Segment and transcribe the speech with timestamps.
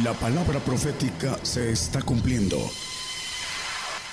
[0.00, 2.56] La palabra profética se está cumpliendo.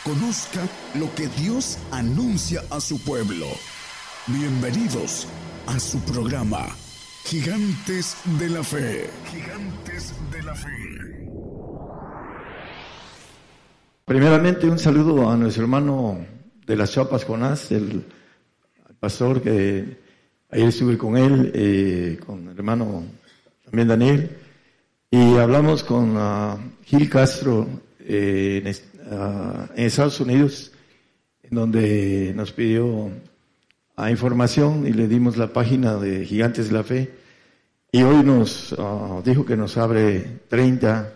[0.03, 3.45] Conozca lo que Dios anuncia a su pueblo.
[4.27, 5.25] Bienvenidos
[5.67, 6.67] a su programa,
[7.23, 9.09] Gigantes de la Fe.
[9.31, 11.29] Gigantes de la Fe.
[14.03, 16.25] Primeramente un saludo a nuestro hermano
[16.65, 18.03] de las Chapas Jonás, el
[18.99, 19.97] pastor que
[20.51, 23.05] ayer estuve con él, eh, con el hermano
[23.63, 24.48] también Daniel
[25.11, 27.67] y hablamos con uh, Gil Castro
[27.99, 30.71] eh, en, uh, en, Estados Unidos,
[31.43, 36.83] en donde nos pidió uh, información y le dimos la página de Gigantes de la
[36.83, 37.11] Fe.
[37.91, 38.75] Y hoy nos
[39.25, 41.11] dijo que nos abre 30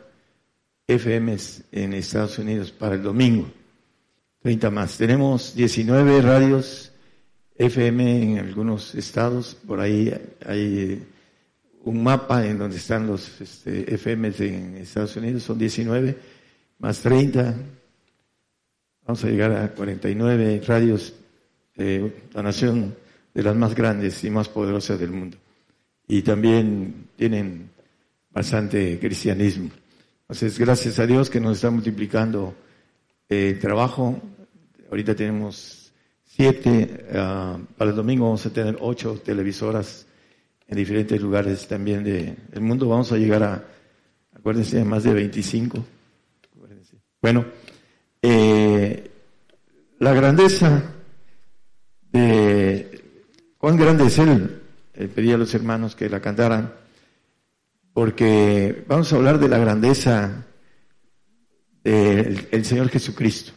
[0.87, 3.47] FMs en Estados Unidos para el domingo.
[4.41, 4.97] 30 más.
[4.97, 6.91] Tenemos 19 radios
[7.55, 10.11] FM en algunos estados, por ahí
[10.43, 11.05] hay
[11.83, 16.17] un mapa en donde están los este, FMs en Estados Unidos, son 19
[16.79, 17.55] más 30,
[19.05, 21.13] vamos a llegar a 49 radios
[21.75, 22.95] de la nación
[23.33, 25.37] de las más grandes y más poderosas del mundo.
[26.07, 27.69] Y también tienen
[28.31, 29.69] bastante cristianismo.
[30.21, 32.53] Entonces, gracias a Dios que nos está multiplicando
[33.29, 34.21] el trabajo.
[34.89, 35.91] Ahorita tenemos
[36.25, 40.05] siete, uh, para el domingo vamos a tener ocho televisoras
[40.67, 42.87] en diferentes lugares también del mundo.
[42.87, 43.63] Vamos a llegar a,
[44.33, 45.85] acuérdense, a más de 25.
[47.21, 47.45] Bueno,
[48.21, 49.11] eh,
[49.99, 50.83] la grandeza
[52.11, 53.01] de
[53.57, 54.61] cuán grande es Él,
[54.93, 56.73] eh, pedí a los hermanos que la cantaran,
[57.93, 60.45] porque vamos a hablar de la grandeza
[61.83, 63.53] del Señor Jesucristo.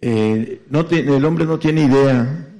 [0.00, 2.53] Eh, no el hombre no tiene idea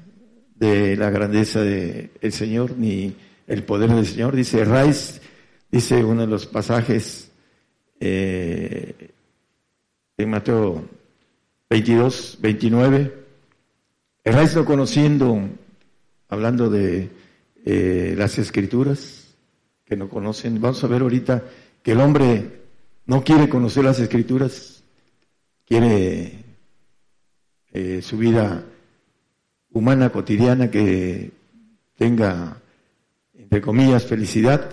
[0.54, 3.14] de la grandeza del Señor ni
[3.46, 4.34] el poder del Señor.
[4.36, 5.20] Dice Rice,
[5.70, 7.30] dice uno de los pasajes
[8.00, 9.10] eh,
[10.16, 10.84] en Mateo
[11.70, 13.24] 22, 29.
[14.24, 15.38] Rice no conociendo,
[16.28, 17.10] hablando de
[17.64, 19.34] eh, las escrituras,
[19.84, 20.60] que no conocen.
[20.60, 21.44] Vamos a ver ahorita
[21.82, 22.62] que el hombre
[23.06, 24.82] no quiere conocer las escrituras,
[25.66, 26.44] quiere
[27.72, 28.64] eh, su vida
[29.74, 31.32] humana cotidiana que
[31.96, 32.56] tenga,
[33.34, 34.70] entre comillas, felicidad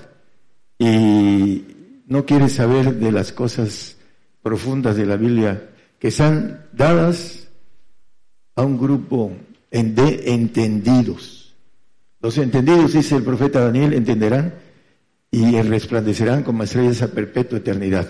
[0.79, 1.65] y
[2.05, 3.97] no quiere saber de las cosas
[4.41, 5.69] profundas de la Biblia
[5.99, 7.49] que están dadas
[8.55, 9.33] a un grupo
[9.71, 11.55] de entendidos.
[12.21, 14.53] Los entendidos, dice el profeta Daniel, entenderán
[15.31, 18.07] y resplandecerán como estrellas a perpetua eternidad.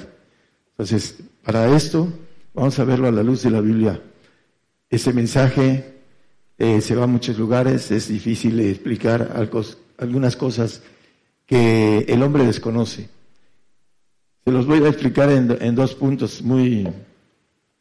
[0.71, 2.11] Entonces, para esto,
[2.53, 4.01] vamos a verlo a la luz de la Biblia.
[4.89, 5.90] Ese mensaje
[6.57, 9.35] eh, se va a muchos lugares, es difícil explicar
[9.97, 10.83] algunas cosas
[11.45, 13.09] que el hombre desconoce.
[14.43, 16.87] Se los voy a explicar en, dos puntos muy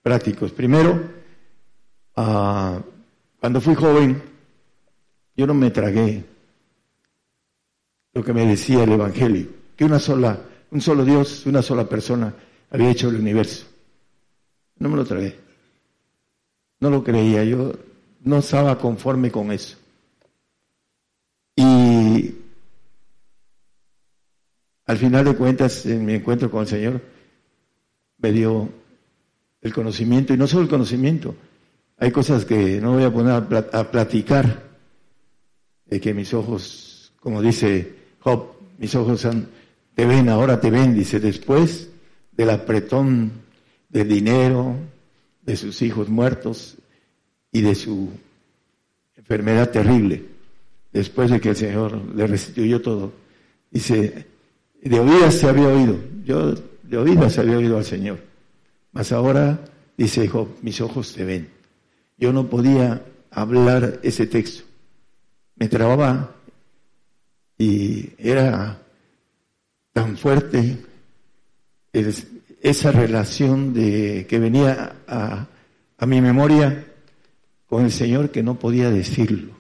[0.03, 0.53] prácticos.
[0.53, 1.01] Primero,
[2.17, 2.81] ah,
[3.39, 4.23] cuando fui joven,
[5.37, 6.25] yo no me tragué
[8.13, 10.39] lo que me decía el Evangelio, que una sola,
[10.71, 12.35] un solo Dios, una sola persona
[12.71, 13.67] había hecho el universo.
[14.79, 15.37] No me lo tragué.
[16.81, 17.45] No lo creía.
[17.45, 17.73] Yo
[18.21, 19.77] no estaba conforme con eso.
[21.57, 22.35] Y
[24.87, 27.03] al final de cuentas, en mi encuentro con el Señor,
[28.19, 28.69] me dio
[29.61, 31.35] el conocimiento, y no solo el conocimiento,
[31.99, 33.33] hay cosas que no voy a poner
[33.73, 34.71] a platicar,
[35.87, 39.27] de que mis ojos, como dice Job, mis ojos
[39.95, 41.91] te ven, ahora te ven, dice, después
[42.33, 43.33] del apretón
[43.89, 44.77] del dinero,
[45.43, 46.77] de sus hijos muertos,
[47.53, 48.11] y de su
[49.17, 50.25] enfermedad terrible,
[50.93, 53.13] después de que el Señor le restituyó todo.
[53.71, 54.27] Dice,
[54.83, 58.19] de oídas se había oído, yo de oídas había oído al Señor,
[58.93, 59.65] mas ahora,
[59.97, 61.49] dice Job, mis ojos te ven.
[62.19, 64.65] Yo no podía hablar ese texto,
[65.57, 66.35] me trababa
[67.57, 68.81] y era
[69.93, 70.79] tan fuerte
[72.63, 75.47] esa relación de que venía a,
[75.99, 76.90] a mi memoria
[77.71, 79.53] con el Señor que no podía decirlo.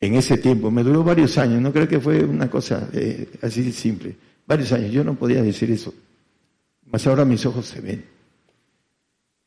[0.00, 3.70] En ese tiempo, me duró varios años, no creo que fue una cosa eh, así
[3.70, 4.16] simple,
[4.46, 5.92] varios años, yo no podía decir eso,
[6.86, 8.04] mas ahora mis ojos se ven.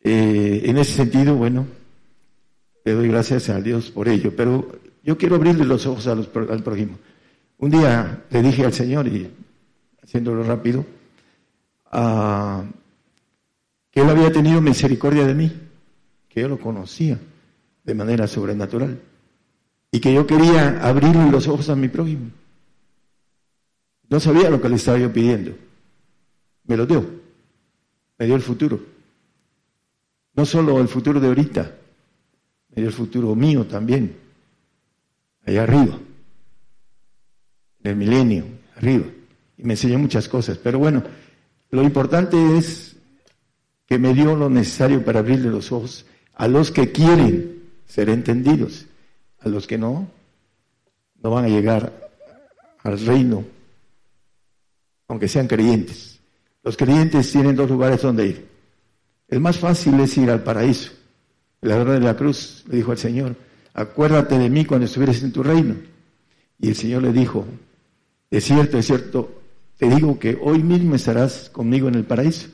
[0.03, 1.65] Eh, en ese sentido, bueno,
[2.85, 6.29] le doy gracias a Dios por ello, pero yo quiero abrirle los ojos a los,
[6.35, 6.99] al prójimo.
[7.57, 9.27] Un día le dije al Señor, y
[10.03, 10.85] haciéndolo rápido,
[11.91, 12.63] ah,
[13.89, 15.66] que Él había tenido misericordia de mí
[16.41, 17.19] yo lo conocía
[17.83, 18.99] de manera sobrenatural
[19.91, 22.31] y que yo quería abrirle los ojos a mi prójimo.
[24.09, 25.55] No sabía lo que le estaba yo pidiendo.
[26.65, 27.05] Me lo dio.
[28.17, 28.79] Me dio el futuro.
[30.33, 31.75] No solo el futuro de ahorita,
[32.69, 34.15] me dio el futuro mío también.
[35.45, 35.99] Allá arriba.
[37.83, 38.45] En el milenio,
[38.75, 39.05] arriba.
[39.57, 40.57] Y me enseñó muchas cosas.
[40.57, 41.03] Pero bueno,
[41.71, 42.95] lo importante es
[43.87, 46.05] que me dio lo necesario para abrirle los ojos
[46.37, 48.85] a los que quieren ser entendidos.
[49.39, 50.07] A los que no,
[51.21, 52.09] no van a llegar
[52.83, 53.43] al reino,
[55.07, 56.19] aunque sean creyentes.
[56.63, 58.47] Los creyentes tienen dos lugares donde ir.
[59.27, 60.91] El más fácil es ir al paraíso.
[61.61, 63.35] La hora de la cruz le dijo al Señor,
[63.73, 65.75] acuérdate de mí cuando estuvieras en tu reino.
[66.59, 67.45] Y el Señor le dijo,
[68.29, 69.41] es cierto, es cierto,
[69.77, 72.47] te digo que hoy mismo estarás conmigo en el paraíso.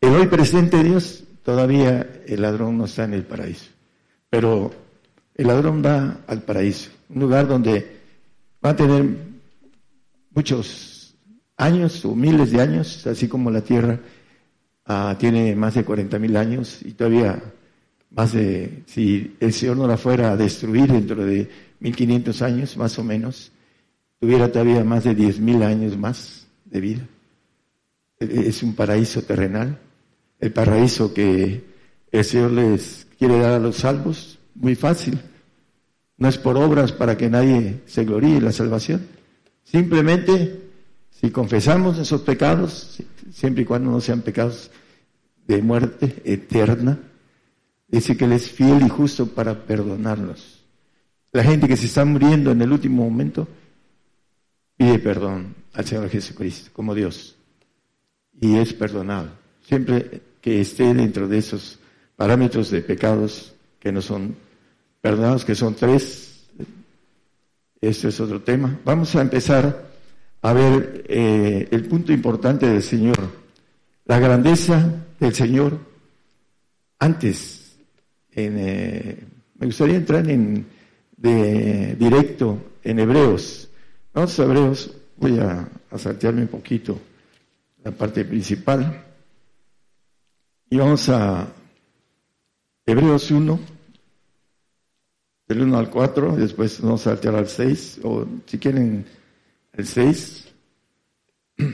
[0.00, 3.70] El hoy presente Dios, todavía el ladrón no está en el paraíso.
[4.28, 4.72] Pero
[5.34, 8.00] el ladrón va al paraíso, un lugar donde
[8.64, 9.04] va a tener
[10.30, 11.14] muchos
[11.56, 14.00] años o miles de años, así como la tierra
[14.86, 17.40] ah, tiene más de 40 mil años y todavía
[18.10, 21.48] más de, si el Señor no la fuera a destruir dentro de
[21.80, 23.50] 1500 años, más o menos,
[24.20, 27.06] tuviera todavía más de 10 mil años más de vida.
[28.20, 29.78] E-, es un paraíso terrenal,
[30.44, 31.64] el paraíso que
[32.12, 35.18] el Señor les quiere dar a los salvos, muy fácil.
[36.18, 39.06] No es por obras para que nadie se gloríe la salvación.
[39.62, 40.68] Simplemente,
[41.10, 42.98] si confesamos esos pecados,
[43.32, 44.70] siempre y cuando no sean pecados
[45.46, 46.98] de muerte eterna,
[47.88, 50.62] dice que Él es fiel y justo para perdonarlos.
[51.32, 53.48] La gente que se está muriendo en el último momento
[54.76, 57.34] pide perdón al Señor Jesucristo como Dios
[58.38, 59.30] y es perdonado.
[59.62, 61.78] Siempre que esté dentro de esos
[62.16, 64.36] parámetros de pecados que no son
[65.00, 66.44] perdonados, que son tres.
[67.80, 68.78] Este es otro tema.
[68.84, 69.86] Vamos a empezar
[70.42, 73.16] a ver eh, el punto importante del Señor,
[74.04, 74.86] la grandeza
[75.18, 75.78] del Señor
[76.98, 77.78] antes.
[78.32, 79.24] Eh,
[79.58, 80.66] me gustaría entrar en
[81.16, 83.70] de directo en Hebreos.
[84.12, 87.00] Vamos a Hebreos, voy a, a saltearme un poquito
[87.82, 89.03] la parte principal.
[90.70, 91.46] Y vamos a
[92.86, 93.74] Hebreos 1
[95.46, 99.04] del 1 al 4, después vamos a saltar al 6, o si quieren
[99.72, 100.48] el 6.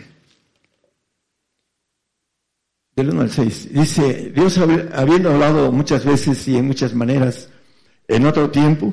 [2.97, 3.73] Del 1 al 6.
[3.73, 7.49] Dice, Dios habiendo hablado muchas veces y en muchas maneras
[8.09, 8.93] en otro tiempo,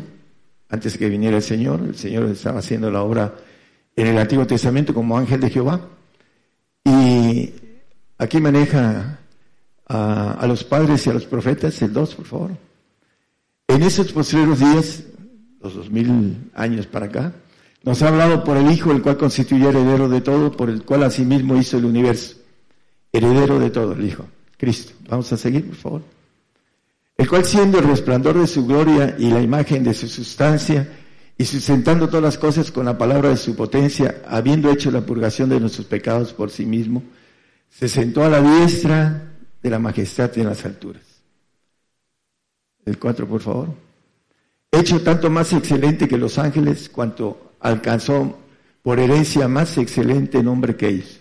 [0.70, 3.34] antes que viniera el Señor, el Señor estaba haciendo la obra
[3.96, 5.82] en el Antiguo Testamento como ángel de Jehová.
[6.86, 7.52] Y
[8.20, 9.20] aquí maneja
[9.88, 12.52] a, los padres y a los profetas, el 2, por favor.
[13.68, 15.04] En esos posteriores días,
[15.62, 17.34] los dos mil años para acá,
[17.84, 21.04] nos ha hablado por el Hijo, el cual constituye heredero de todo, por el cual
[21.04, 22.38] asimismo hizo el universo.
[23.12, 24.26] Heredero de todo, el Hijo,
[24.58, 24.94] Cristo.
[25.08, 26.02] Vamos a seguir, por favor.
[27.16, 30.88] El cual siendo el resplandor de su gloria y la imagen de su sustancia,
[31.38, 35.50] y sustentando todas las cosas con la palabra de su potencia, habiendo hecho la purgación
[35.50, 37.04] de nuestros pecados por sí mismo,
[37.70, 39.27] se sentó a la diestra
[39.68, 41.04] de la majestad en las alturas.
[42.86, 43.68] El 4, por favor.
[44.72, 48.40] Hecho tanto más excelente que los ángeles, cuanto alcanzó
[48.82, 51.20] por herencia más excelente nombre que ellos.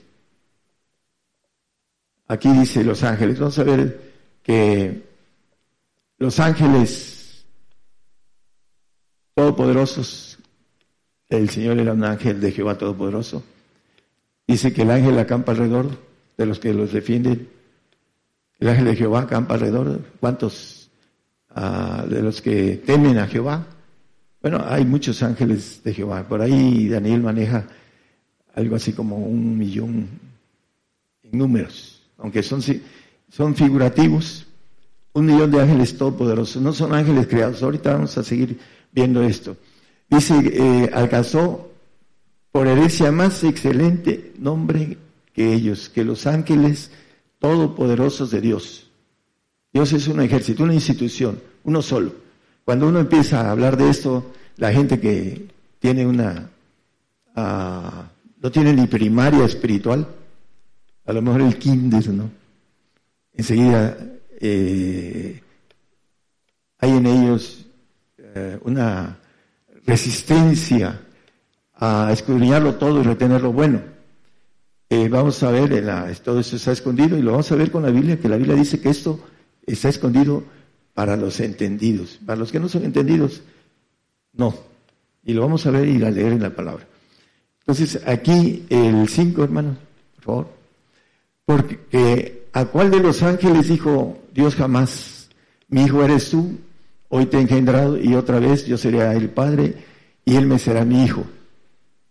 [2.28, 3.38] Aquí dice los ángeles.
[3.40, 4.12] Vamos a ver
[4.44, 5.02] que
[6.18, 7.44] los ángeles
[9.34, 10.38] todopoderosos,
[11.28, 13.42] el Señor era un ángel de Jehová todopoderoso.
[14.46, 15.98] Dice que el ángel acampa alrededor
[16.36, 17.55] de los que los defienden.
[18.58, 20.00] El ángel de Jehová acampa alrededor.
[20.20, 20.76] ¿Cuántos
[22.08, 23.66] de los que temen a Jehová.
[24.42, 26.26] Bueno, hay muchos ángeles de Jehová.
[26.28, 27.66] Por ahí Daniel maneja
[28.54, 30.08] algo así como un millón
[31.22, 32.62] en números, aunque son,
[33.30, 34.46] son figurativos.
[35.14, 36.60] Un millón de ángeles todopoderosos.
[36.60, 37.62] No son ángeles creados.
[37.62, 38.58] Ahorita vamos a seguir
[38.92, 39.56] viendo esto.
[40.10, 41.70] Dice, eh, alcanzó
[42.52, 44.98] por herencia más excelente nombre
[45.32, 46.90] que ellos, que los ángeles
[47.38, 48.90] todopoderosos de Dios.
[49.72, 52.12] Dios es un ejército, una institución, uno solo.
[52.64, 55.46] Cuando uno empieza a hablar de esto, la gente que
[55.78, 56.50] tiene una,
[57.34, 58.08] ah,
[58.40, 60.06] no tiene ni primaria espiritual,
[61.04, 62.30] a lo mejor el kinder, ¿no?
[63.32, 63.96] Enseguida
[64.40, 65.40] eh,
[66.78, 67.66] hay en ellos
[68.18, 69.18] eh, una
[69.84, 71.00] resistencia
[71.74, 73.95] a escudriñarlo todo y retener lo bueno.
[74.88, 75.84] Eh, vamos a ver,
[76.22, 78.54] todo esto está escondido y lo vamos a ver con la Biblia, que la Biblia
[78.54, 79.20] dice que esto
[79.66, 80.44] está escondido
[80.94, 82.20] para los entendidos.
[82.24, 83.42] Para los que no son entendidos,
[84.32, 84.54] no.
[85.24, 86.86] Y lo vamos a ver y a leer en la palabra.
[87.60, 89.76] Entonces, aquí el 5, hermano,
[90.16, 90.48] por favor.
[91.44, 95.28] Porque a cuál de los ángeles dijo Dios jamás,
[95.68, 96.58] mi hijo eres tú,
[97.08, 99.74] hoy te he engendrado y otra vez yo seré el padre
[100.24, 101.24] y él me será mi hijo.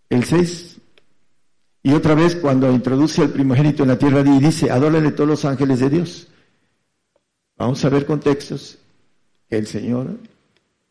[0.10, 0.75] El 6.
[1.86, 5.46] Y otra vez cuando introduce al primogénito en la tierra y dice, adórale todos los
[5.46, 6.28] ángeles de Dios.
[7.58, 8.80] Vamos a ver contextos
[9.48, 10.18] que el Señor,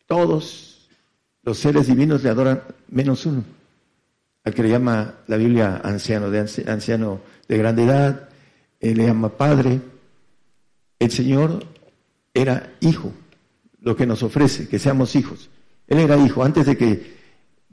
[0.07, 0.89] todos
[1.43, 3.43] los seres divinos le adoran menos uno
[4.45, 8.29] al que le llama la Biblia anciano, de anciano de grande edad,
[8.79, 9.81] él le llama padre.
[11.01, 11.67] El Señor
[12.33, 13.13] era hijo,
[13.81, 15.51] lo que nos ofrece, que seamos hijos.
[15.89, 17.17] Él era hijo, antes de que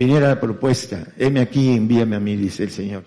[0.01, 3.03] viniera la propuesta, heme aquí, envíame a mí, dice el Señor.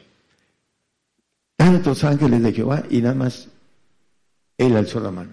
[1.57, 3.49] Tantos ángeles de Jehová y nada más
[4.57, 5.33] él alzó la mano,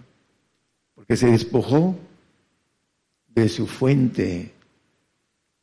[0.95, 1.95] porque se despojó
[3.27, 4.51] de su fuente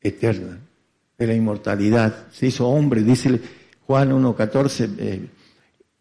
[0.01, 0.61] eterna
[1.19, 2.29] de la inmortalidad.
[2.31, 3.41] Se hizo hombre, dice
[3.85, 4.95] Juan 1.14.
[5.01, 5.29] Eh,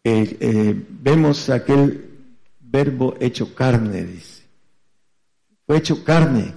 [0.04, 2.08] eh, eh, vemos aquel
[2.60, 4.44] verbo hecho carne, dice.
[5.66, 6.54] Fue hecho carne,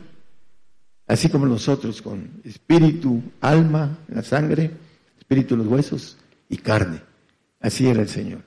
[1.12, 4.72] así como nosotros, con espíritu, alma, la sangre,
[5.20, 6.18] espíritu, los huesos
[6.50, 7.02] y carne.
[7.60, 8.42] Así era el Señor.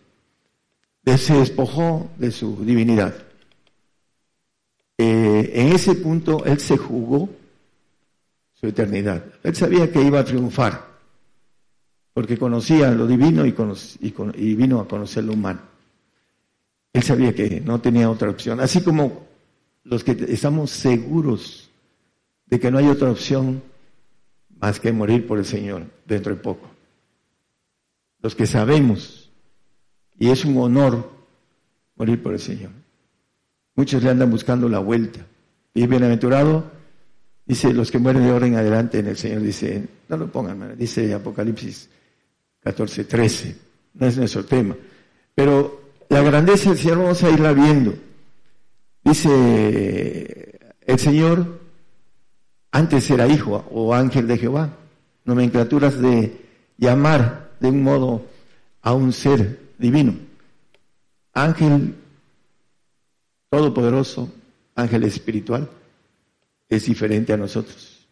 [1.04, 3.14] Se despojó de su divinidad.
[4.96, 7.28] en ese punto Él se jugó
[8.68, 9.24] eternidad.
[9.42, 10.86] Él sabía que iba a triunfar,
[12.12, 13.54] porque conocía lo divino y,
[14.00, 15.60] y vino a conocer lo humano.
[16.92, 19.26] Él sabía que no tenía otra opción, así como
[19.84, 21.70] los que estamos seguros
[22.54, 23.62] de que no hay otra opción
[24.60, 26.70] más que morir por el Señor dentro de poco.
[28.20, 29.30] Los que sabemos,
[30.18, 31.10] y es un honor
[31.96, 32.70] morir por el Señor.
[33.74, 35.26] Muchos le andan buscando la vuelta.
[35.74, 36.70] Y bienaventurado
[37.46, 40.78] Dice, los que mueren de ahora en adelante en el Señor, dice, no lo pongan,
[40.78, 41.90] dice Apocalipsis
[42.60, 43.56] 14, 13,
[43.94, 44.74] no es nuestro tema.
[45.34, 47.94] Pero la grandeza del Señor vamos a irla viendo.
[49.04, 51.60] Dice, el Señor
[52.74, 54.68] antes era hijo o ángel de Jehová,
[55.24, 56.44] nomenclaturas de
[56.76, 58.26] llamar de un modo
[58.82, 60.16] a un ser divino.
[61.32, 61.94] Ángel
[63.48, 64.28] todopoderoso,
[64.74, 65.70] ángel espiritual
[66.68, 68.08] es diferente a nosotros.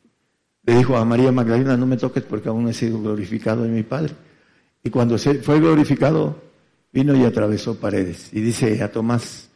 [0.63, 3.75] Le dijo a María Magdalena, no me toques porque aún no he sido glorificado en
[3.75, 4.15] mi Padre.
[4.85, 6.41] Y cuando fue glorificado,
[6.93, 8.33] vino y atravesó paredes.
[8.33, 9.49] Y dice a Tomás,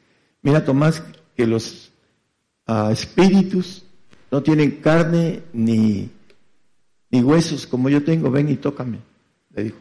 [0.43, 1.01] mira Tomás,
[1.37, 1.93] que los
[2.67, 3.86] ah, espíritus
[4.37, 6.11] no tienen carne ni,
[7.11, 8.99] ni huesos como yo tengo, ven y tócame,
[9.55, 9.79] le dijo.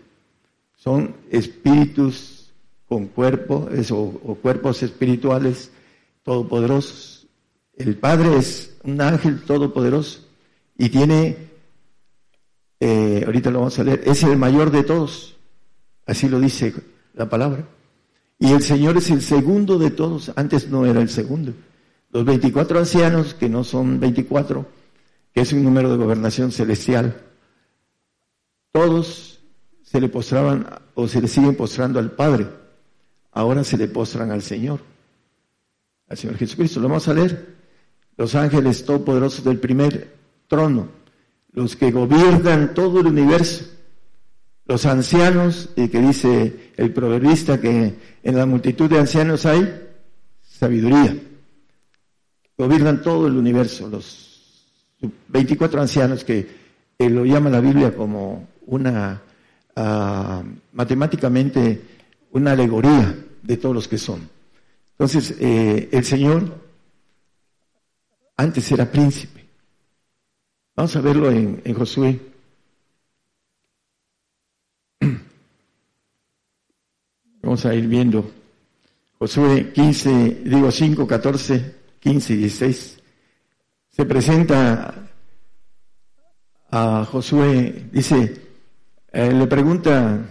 [0.77, 2.53] Son espíritus
[2.87, 5.71] con cuerpo, o cuerpos espirituales
[6.23, 7.27] todopoderosos.
[7.75, 10.21] El Padre es un ángel todopoderoso
[10.77, 11.35] y tiene,
[12.79, 15.35] eh, ahorita lo vamos a leer, es el mayor de todos,
[16.05, 16.73] así lo dice
[17.13, 17.67] la palabra.
[18.39, 21.51] Y el Señor es el segundo de todos, antes no era el segundo.
[22.15, 24.65] Los 24 ancianos, que no son 24,
[25.33, 27.25] que es un número de gobernación celestial,
[28.71, 29.41] todos
[29.83, 32.47] se le postraban o se le siguen postrando al Padre.
[33.33, 34.79] Ahora se le postran al Señor,
[36.07, 36.79] al Señor Jesucristo.
[36.79, 37.53] Lo vamos a leer
[38.15, 40.15] los ángeles todopoderosos del primer
[40.47, 40.87] trono,
[41.51, 43.65] los que gobiernan todo el universo,
[44.65, 47.93] los ancianos, y que dice el proverbista que
[48.23, 49.81] en la multitud de ancianos hay
[50.43, 51.13] sabiduría,
[52.57, 54.67] gobiernan todo el universo, los
[55.27, 56.47] 24 ancianos que
[56.99, 59.21] lo llama la Biblia como una,
[59.75, 60.43] ah,
[60.73, 61.81] matemáticamente,
[62.31, 64.29] una alegoría de todos los que son.
[64.91, 66.65] Entonces, eh, el Señor
[68.37, 69.45] antes era príncipe.
[70.75, 72.19] Vamos a verlo en, Josué.
[77.41, 78.29] Vamos a ir viendo.
[79.19, 81.74] Josué 15, digo 5, 14,
[82.05, 82.99] 15 y 16.
[83.89, 84.93] Se presenta
[86.69, 88.41] a Josué, dice,
[89.11, 90.23] eh, le pregunta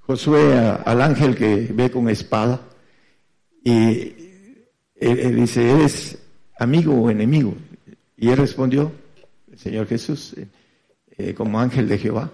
[0.00, 2.62] Josué al ángel que ve con espada
[3.62, 4.14] y
[4.94, 6.18] él, dice, eres
[6.58, 7.54] amigo o enemigo?
[8.16, 8.90] Y él respondió,
[9.52, 10.48] el Señor Jesús, eh,
[11.18, 12.30] eh, como ángel de Jehová,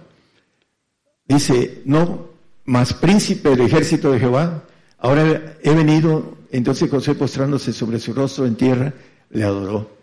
[1.25, 2.29] dice, no,
[2.63, 4.63] más príncipe del ejército de Jehová,
[4.97, 8.93] ahora he venido, entonces José postrándose sobre su rostro en tierra,
[9.29, 9.97] le adoró.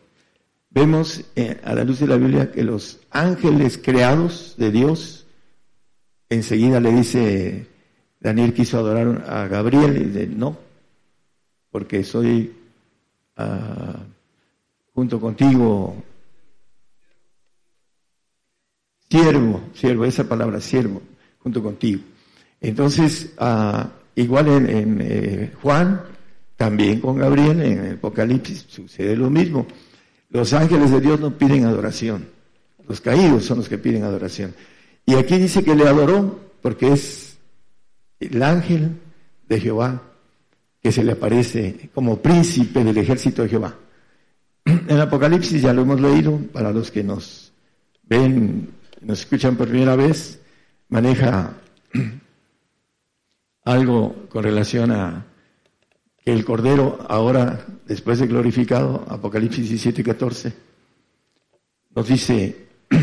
[0.70, 5.26] Vemos eh, a la luz de la Biblia que los ángeles creados de Dios,
[6.28, 7.66] enseguida le dice,
[8.18, 10.58] Daniel quiso adorar a Gabriel y dice, no,
[11.70, 12.52] porque soy
[13.38, 13.98] uh,
[14.94, 15.96] junto contigo.
[19.10, 21.00] siervo, siervo, esa palabra, siervo,
[21.38, 22.02] junto contigo.
[22.60, 26.02] Entonces, ah, igual en, eh, Juan,
[26.56, 29.66] también con Gabriel, en el Apocalipsis sucede lo mismo.
[30.30, 32.26] Los ángeles de Dios no piden adoración,
[32.88, 34.54] los caídos son los que piden adoración.
[35.06, 37.36] Y aquí dice que le adoró porque es
[38.20, 38.92] el ángel
[39.48, 40.02] de Jehová
[40.82, 43.74] que se le aparece como príncipe del ejército de Jehová.
[44.64, 47.52] En Apocalipsis ya lo hemos leído, para los que nos
[48.02, 48.68] ven,
[49.00, 50.40] nos escuchan por primera vez,
[50.90, 51.54] maneja
[53.64, 55.26] algo con relación a
[56.22, 60.52] que el Cordero ahora, después de glorificado, Apocalipsis 17 y 14,
[61.94, 62.66] nos dice,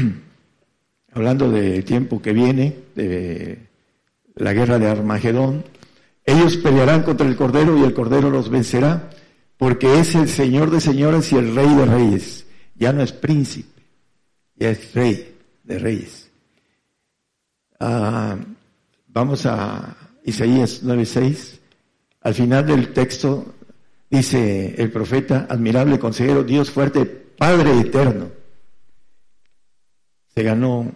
[1.13, 3.67] hablando del tiempo que viene, de
[4.35, 5.63] la guerra de Armagedón,
[6.25, 9.09] ellos pelearán contra el Cordero y el Cordero los vencerá,
[9.57, 12.45] porque es el Señor de señores y el Rey de reyes.
[12.75, 13.81] Ya no es príncipe,
[14.55, 16.31] ya es Rey de reyes.
[17.79, 18.37] Ah,
[19.07, 21.59] vamos a Isaías 9:6.
[22.21, 23.55] Al final del texto
[24.09, 28.29] dice el profeta, admirable consejero, Dios fuerte, Padre eterno.
[30.33, 30.91] Se ganó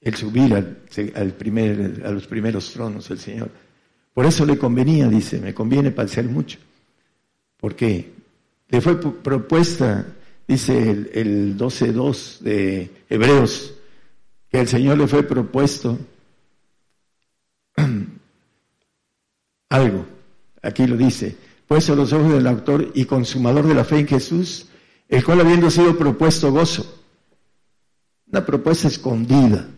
[0.00, 3.50] el subir al, primer, a los primeros tronos el Señor.
[4.12, 6.58] Por eso le convenía, dice, me conviene padecer mucho.
[7.58, 8.12] Porque
[8.68, 10.06] le fue propuesta,
[10.46, 13.74] dice el, el 12.2 de Hebreos,
[14.50, 15.98] que el Señor le fue propuesto
[19.68, 20.06] algo.
[20.62, 24.66] Aquí lo dice, puesto los ojos del autor y consumador de la fe en Jesús,
[25.08, 27.02] el cual habiendo sido propuesto gozo,
[28.30, 29.68] una propuesta escondida.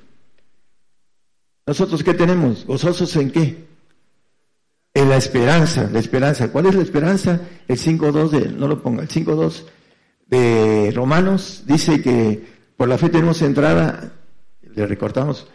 [1.66, 2.64] ¿Nosotros qué tenemos?
[2.64, 3.68] ¿Gozosos en qué?
[4.94, 6.50] En la esperanza, la esperanza.
[6.50, 7.40] ¿Cuál es la esperanza?
[7.68, 9.64] El 5.2 de, no lo ponga, el 5.2
[10.26, 12.42] de Romanos dice que
[12.76, 14.12] por la fe tenemos entrada,
[14.62, 15.46] le recortamos,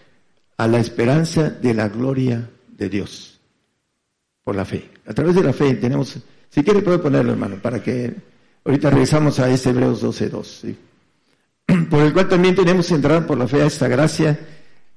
[0.57, 3.32] a la esperanza de la gloria de Dios
[4.43, 4.89] por la fe.
[5.05, 6.17] A través de la fe tenemos,
[6.49, 8.13] si quiere puede ponerlo hermano, para que
[8.65, 10.77] ahorita regresamos a este Hebreos 12.2, ¿sí?
[11.89, 14.39] por el cual también tenemos que entrar por la fe a esta gracia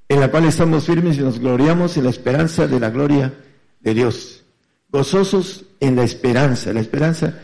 [0.09, 3.33] en la cual estamos firmes y nos gloriamos en la esperanza de la gloria
[3.81, 4.43] de Dios.
[4.89, 6.71] Gozosos en la esperanza.
[6.71, 7.39] La esperanza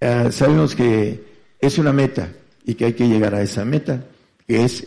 [0.00, 1.24] eh, sabemos que
[1.58, 2.32] es una meta
[2.64, 4.04] y que hay que llegar a esa meta,
[4.46, 4.86] que es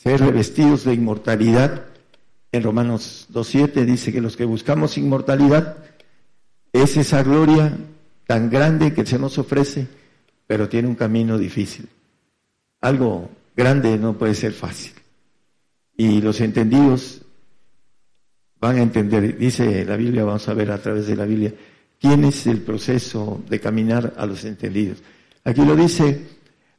[0.00, 1.87] ser revestidos de inmortalidad
[2.52, 5.76] en Romanos 2.7 dice que los que buscamos inmortalidad
[6.72, 7.76] es esa gloria
[8.26, 9.86] tan grande que se nos ofrece,
[10.46, 11.88] pero tiene un camino difícil.
[12.80, 14.92] Algo grande no puede ser fácil.
[15.96, 17.22] Y los entendidos
[18.60, 21.52] van a entender, dice la Biblia, vamos a ver a través de la Biblia,
[22.00, 24.98] quién es el proceso de caminar a los entendidos.
[25.44, 26.26] Aquí lo dice,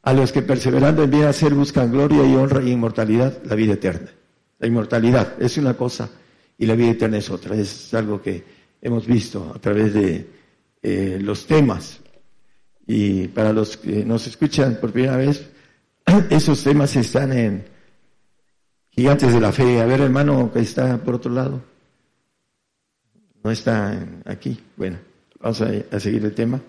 [0.02, 3.74] a los que perseverando en bien hacer buscan gloria y honra y inmortalidad, la vida
[3.74, 4.10] eterna.
[4.60, 6.08] La inmortalidad es una cosa
[6.58, 7.56] y la vida eterna es otra.
[7.56, 8.44] Es algo que
[8.82, 10.28] hemos visto a través de
[10.82, 11.98] eh, los temas.
[12.86, 15.48] Y para los que nos escuchan por primera vez,
[16.30, 17.64] esos temas están en
[18.90, 19.80] Gigantes de la Fe.
[19.80, 21.62] A ver, hermano, que está por otro lado.
[23.42, 24.60] No está aquí.
[24.76, 24.98] Bueno,
[25.40, 26.60] vamos a, seguir el tema.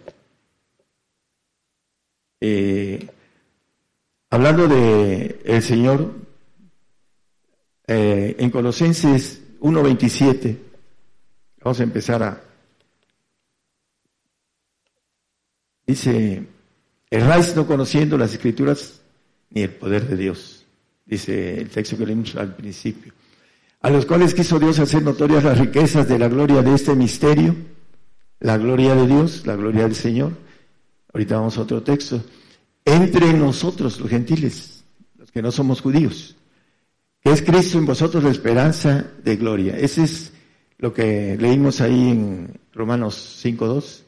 [2.40, 3.06] Eh,
[4.30, 6.21] hablando de el Señor
[7.88, 10.58] eh, en Colosenses 1.27,
[11.64, 12.42] vamos a empezar a...
[15.86, 16.48] Dice,
[17.10, 19.02] erráis no conociendo las escrituras
[19.50, 20.66] ni el poder de Dios,
[21.06, 23.14] dice el texto que leímos al principio,
[23.82, 27.56] a los cuales quiso Dios hacer notorias las riquezas de la gloria de este misterio,
[28.40, 30.34] la gloria de Dios, la gloria del Señor.
[31.14, 32.24] Ahorita vamos a otro texto.
[32.86, 34.84] Entre nosotros, los gentiles,
[35.18, 36.36] los que no somos judíos,
[37.24, 39.78] es Cristo en vosotros la esperanza de gloria.
[39.78, 40.34] Ese es
[40.78, 44.04] lo que leímos ahí en Romanos 5.2,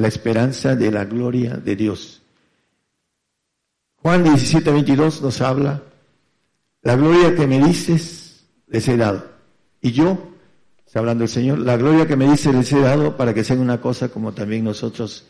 [0.00, 2.22] la esperanza de la gloria de Dios.
[3.96, 5.82] Juan 17.22 nos habla,
[6.82, 9.24] la gloria que me dices les he dado.
[9.80, 10.18] Y yo,
[10.84, 13.60] está hablando el Señor, la gloria que me dice les he dado para que sean
[13.60, 15.26] una cosa como también nosotros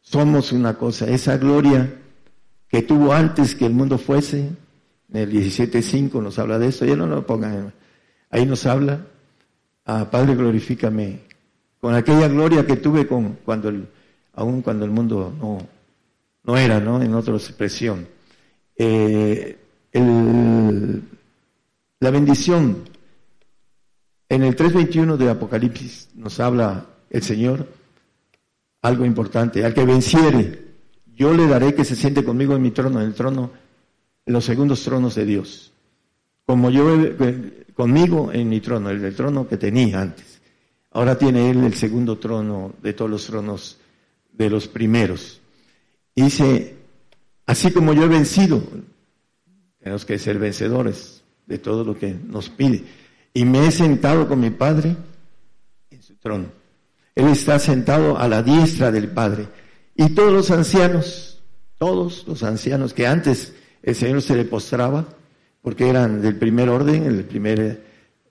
[0.00, 1.06] somos una cosa.
[1.08, 1.94] Esa gloria
[2.68, 4.50] que tuvo antes que el mundo fuese,
[5.12, 7.72] el 17.5 nos habla de eso, ya no lo pongan,
[8.30, 9.06] ahí nos habla,
[9.86, 11.20] ah, Padre glorifícame,
[11.80, 13.86] con aquella gloria que tuve con, cuando el,
[14.34, 15.58] aún cuando el mundo no,
[16.44, 17.02] no era, ¿no?
[17.02, 18.06] En otra expresión.
[18.76, 19.56] Eh,
[19.92, 20.00] la
[22.10, 22.84] bendición,
[24.28, 27.66] en el 3.21 de Apocalipsis nos habla el Señor
[28.82, 30.70] algo importante, al que venciere,
[31.14, 33.50] yo le daré que se siente conmigo en mi trono, en el trono
[34.26, 35.72] los segundos tronos de Dios.
[36.46, 36.96] Como yo
[37.74, 40.40] conmigo en mi trono, el, trono que tenía antes.
[40.92, 43.78] Ahora tiene él el segundo trono de todos los tronos
[44.32, 45.40] de los primeros.
[46.14, 46.76] dice,
[47.46, 48.62] así como yo he vencido,
[49.78, 52.84] tenemos que ser vencedores de todo lo que nos pide.
[53.32, 54.96] Y me he sentado con mi Padre
[55.90, 56.48] en su trono.
[57.14, 59.48] Él está sentado a la diestra del Padre.
[59.94, 61.40] Y todos los ancianos,
[61.78, 65.06] todos los ancianos que antes el Señor se le postraba,
[65.62, 67.84] porque eran del primer orden, el primer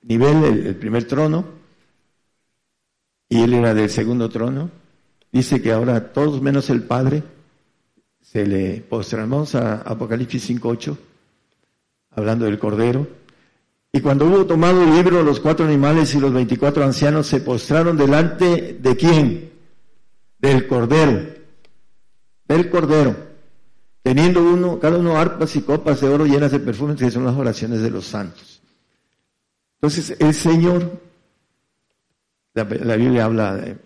[0.03, 1.45] nivel, el, primer trono,
[3.27, 4.69] y él era del segundo trono.
[5.31, 7.23] Dice que ahora todos menos el Padre
[8.21, 10.97] se le postramos a Apocalipsis 5.8,
[12.11, 13.07] hablando del Cordero.
[13.91, 17.97] Y cuando hubo tomado el libro, los cuatro animales y los veinticuatro ancianos se postraron
[17.97, 19.51] delante de quién?
[20.37, 21.27] Del Cordero.
[22.47, 23.28] Del Cordero
[24.01, 27.35] teniendo uno, cada uno arpas y copas de oro llenas de perfumes, que son las
[27.35, 28.61] oraciones de los santos.
[29.75, 31.01] Entonces, el Señor,
[32.53, 33.77] la, Biblia habla de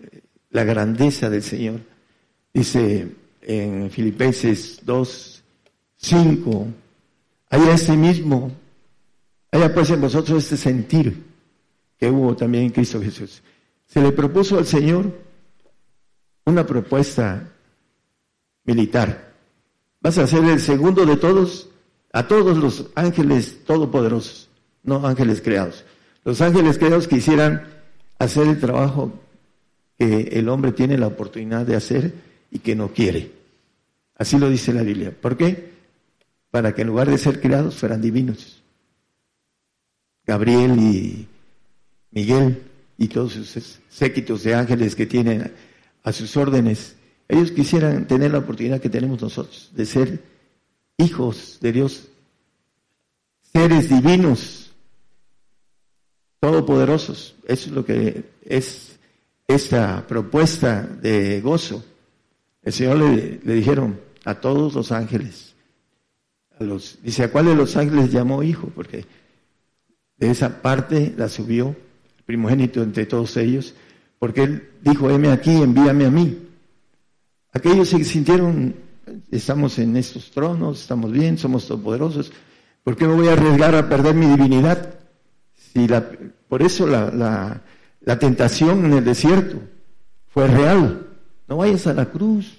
[0.50, 1.80] la grandeza del Señor.
[2.52, 3.08] Dice
[3.42, 5.42] en Filipenses 2,
[5.96, 6.66] 5,
[7.50, 8.50] haya ese mismo,
[9.50, 11.24] haya pues en vosotros este sentir
[11.98, 13.42] que hubo también en Cristo Jesús.
[13.86, 15.12] Se le propuso al Señor
[16.44, 17.50] una propuesta
[18.64, 19.23] militar
[20.04, 21.70] Vas a ser el segundo de todos,
[22.12, 24.50] a todos los ángeles todopoderosos,
[24.82, 25.86] no ángeles creados.
[26.24, 27.66] Los ángeles creados quisieran
[28.18, 29.18] hacer el trabajo
[29.96, 32.12] que el hombre tiene la oportunidad de hacer
[32.50, 33.32] y que no quiere.
[34.14, 35.10] Así lo dice la Biblia.
[35.18, 35.70] ¿Por qué?
[36.50, 38.62] Para que en lugar de ser creados fueran divinos.
[40.26, 41.26] Gabriel y
[42.10, 42.62] Miguel
[42.98, 45.50] y todos sus séquitos de ángeles que tienen
[46.02, 46.94] a sus órdenes
[47.28, 50.22] ellos quisieran tener la oportunidad que tenemos nosotros de ser
[50.98, 52.08] hijos de Dios,
[53.52, 54.70] seres divinos,
[56.40, 57.36] todopoderosos.
[57.46, 58.98] Eso es lo que es
[59.48, 61.84] esta propuesta de gozo.
[62.62, 65.54] El Señor le, dijeron a todos los ángeles,
[66.58, 68.68] a los, dice, ¿a cuál de los ángeles llamó hijo?
[68.74, 69.04] Porque
[70.16, 73.74] de esa parte la subió el primogénito entre todos ellos,
[74.18, 76.38] porque él dijo, heme aquí, envíame a mí.
[77.54, 78.74] Aquellos se sintieron,
[79.30, 82.32] estamos en estos tronos, estamos bien, somos todopoderosos,
[82.82, 84.94] ¿por qué me voy a arriesgar a perder mi divinidad?
[85.54, 86.06] Si la,
[86.48, 87.62] por eso la,
[88.04, 89.56] la tentación en el desierto
[90.28, 91.06] fue real.
[91.48, 92.58] No vayas a la cruz.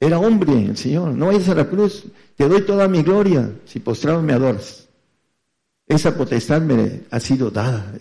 [0.00, 1.12] Era hombre el Señor.
[1.12, 2.04] No vayas a la cruz.
[2.36, 4.88] Te doy toda mi gloria si postrado me adoras.
[5.86, 7.94] Esa potestad me ha sido dada.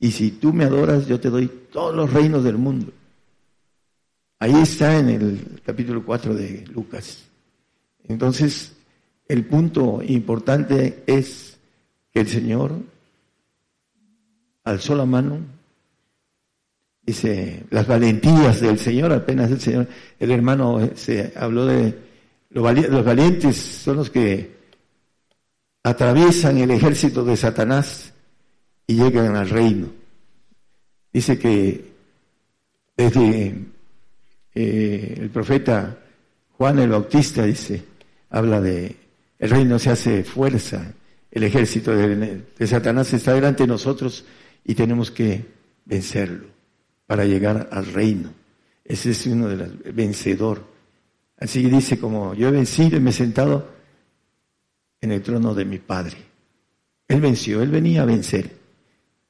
[0.00, 2.92] Y si tú me adoras, yo te doy todos los reinos del mundo.
[4.40, 7.24] Ahí está en el capítulo 4 de Lucas.
[8.06, 8.72] Entonces,
[9.26, 11.58] el punto importante es
[12.12, 12.78] que el Señor
[14.64, 15.40] alzó la mano,
[17.02, 22.08] dice, las valentías del Señor, apenas el Señor, el hermano se habló de
[22.50, 24.56] los valientes son los que
[25.82, 28.12] atraviesan el ejército de Satanás
[28.86, 29.88] y llegan al reino.
[31.12, 31.92] Dice que
[32.96, 33.54] desde
[34.60, 35.96] eh, el profeta
[36.56, 37.84] Juan el Bautista dice,
[38.30, 38.96] habla de
[39.38, 40.94] el reino se hace fuerza,
[41.30, 44.24] el ejército de, Satanás está delante de nosotros
[44.64, 45.44] y tenemos que
[45.84, 46.48] vencerlo
[47.06, 48.32] para llegar al reino.
[48.84, 50.64] Ese es uno de los vencedor.
[51.38, 53.68] Así que dice, como yo he vencido y me he sentado
[55.00, 56.16] en el trono de mi Padre.
[57.06, 58.50] Él venció, él venía a vencer.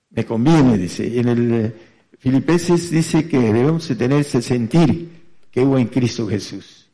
[0.08, 1.20] Me conviene, dice.
[1.20, 1.74] En el eh,
[2.18, 5.17] Filipenses dice que debemos tener ese sentir
[5.58, 6.86] que hubo en Cristo Jesús.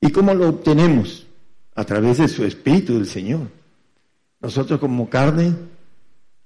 [0.00, 1.26] ¿Y cómo lo obtenemos?
[1.74, 3.48] A través de su Espíritu del Señor.
[4.40, 5.52] Nosotros como carne,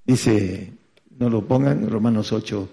[0.02, 0.72] dice,
[1.18, 2.70] no lo pongan en Romanos 8,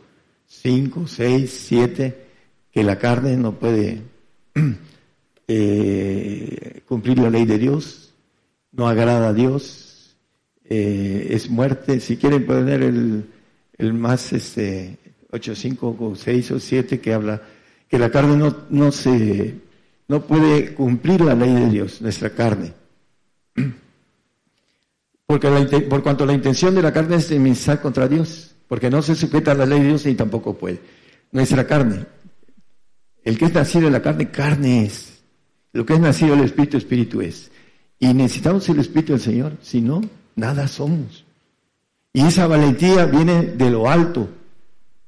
[0.47, 2.25] 5, 6, 7,
[2.71, 4.01] que la carne no puede
[5.49, 8.13] eh, cumplir la ley de Dios,
[8.71, 10.15] no agrada a Dios,
[10.63, 11.99] eh, es muerte.
[11.99, 13.25] Si quieren poner el,
[13.77, 14.97] el más este,
[15.31, 17.41] 8, 5 o 6 o 7 que habla
[17.87, 19.55] que la carne no, no se,
[20.07, 22.73] no puede cumplir la ley de Dios, nuestra carne.
[25.25, 25.49] Porque
[25.89, 29.51] por cuanto la intención de la carne es emisar contra Dios, porque no se sujeta
[29.51, 30.79] a la ley de Dios ni tampoco puede.
[31.31, 32.05] Nuestra carne.
[33.23, 35.19] El que es nacido de la carne, carne es.
[35.73, 37.51] Lo que es nacido del Espíritu, Espíritu es.
[37.99, 40.01] Y necesitamos el Espíritu del Señor, si no,
[40.35, 41.25] nada somos.
[42.13, 44.29] Y esa valentía viene de lo alto,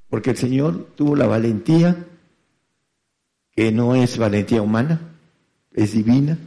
[0.10, 1.96] porque el Señor tuvo la valentía
[3.58, 5.02] que no es valentía humana,
[5.74, 6.38] es divina.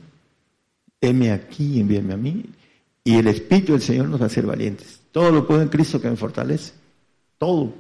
[1.01, 2.45] heme aquí, envíame a mí.
[3.03, 5.01] Y el Espíritu del Señor nos va a hacer valientes.
[5.11, 6.73] Todo lo puedo en Cristo que me fortalece.
[7.37, 7.75] Todo.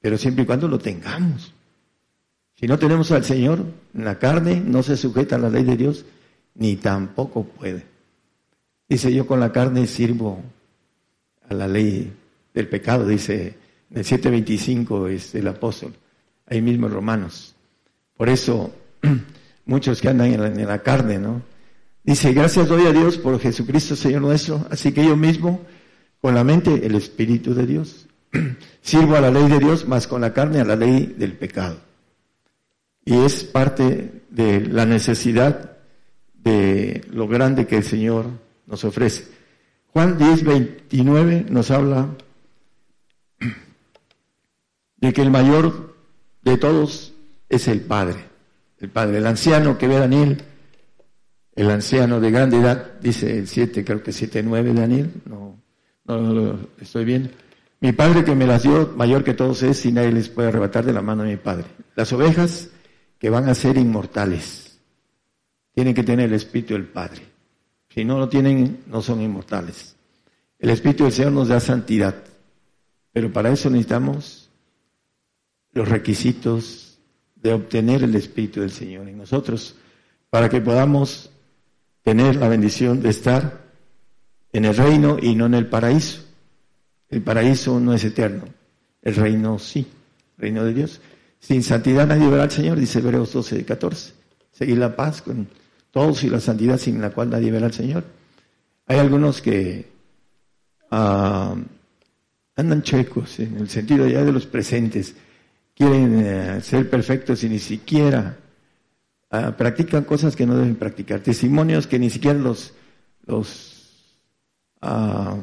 [0.00, 1.52] Pero siempre y cuando lo tengamos.
[2.54, 6.04] Si no tenemos al Señor, la carne no se sujeta a la ley de Dios,
[6.54, 7.84] ni tampoco puede.
[8.88, 10.40] Dice, yo con la carne sirvo
[11.48, 12.12] a la ley
[12.54, 13.56] del pecado, dice
[13.90, 15.92] en el 7.25 es el apóstol,
[16.46, 17.53] ahí mismo en Romanos.
[18.16, 18.72] Por eso,
[19.66, 21.42] muchos que andan en la, carne, ¿no?
[22.02, 25.62] Dice, gracias doy a Dios por Jesucristo Señor nuestro, así que yo mismo,
[26.20, 28.06] con la mente, el Espíritu de Dios,
[28.82, 31.78] sirvo a la ley de Dios, más con la carne a la ley del pecado.
[33.04, 35.78] Y es parte de la necesidad
[36.34, 38.26] de lo grande que el Señor
[38.66, 39.26] nos ofrece.
[39.92, 42.08] Juan 10, 29 nos habla
[44.96, 45.96] de que el mayor
[46.42, 47.13] de todos
[47.48, 48.24] es el Padre.
[48.78, 50.42] El Padre, el anciano que ve a Daniel,
[51.54, 55.62] el anciano de grande edad, dice el 7, creo que 7, 9 Daniel, no,
[56.04, 57.30] no, lo estoy viendo.
[57.80, 60.84] Mi Padre que me las dio, mayor que todos es, y nadie les puede arrebatar
[60.84, 61.66] de la mano de mi Padre.
[61.94, 62.70] Las ovejas
[63.18, 64.78] que van a ser inmortales,
[65.72, 67.22] tienen que tener el Espíritu del Padre.
[67.88, 69.96] Si no lo tienen, no son inmortales.
[70.58, 72.24] El Espíritu del Señor nos da santidad,
[73.12, 74.50] pero para eso necesitamos
[75.72, 76.83] los requisitos
[77.44, 79.76] de obtener el Espíritu del Señor en nosotros,
[80.30, 81.30] para que podamos
[82.02, 83.60] tener la bendición de estar
[84.50, 86.22] en el reino y no en el paraíso.
[87.10, 88.46] El paraíso no es eterno,
[89.02, 89.86] el reino sí,
[90.38, 91.02] reino de Dios.
[91.38, 94.14] Sin santidad nadie verá al Señor, dice Hebreos 12, 14.
[94.50, 95.46] Seguir la paz con
[95.90, 98.04] todos y la santidad sin la cual nadie verá al Señor.
[98.86, 99.90] Hay algunos que
[100.90, 101.54] ah,
[102.56, 105.14] andan chuecos en el sentido ya de los presentes,
[105.74, 108.36] quieren eh, ser perfectos y ni siquiera
[109.30, 112.74] ah, practican cosas que no deben practicar, testimonios que ni siquiera los,
[113.26, 114.14] los
[114.80, 115.36] ah,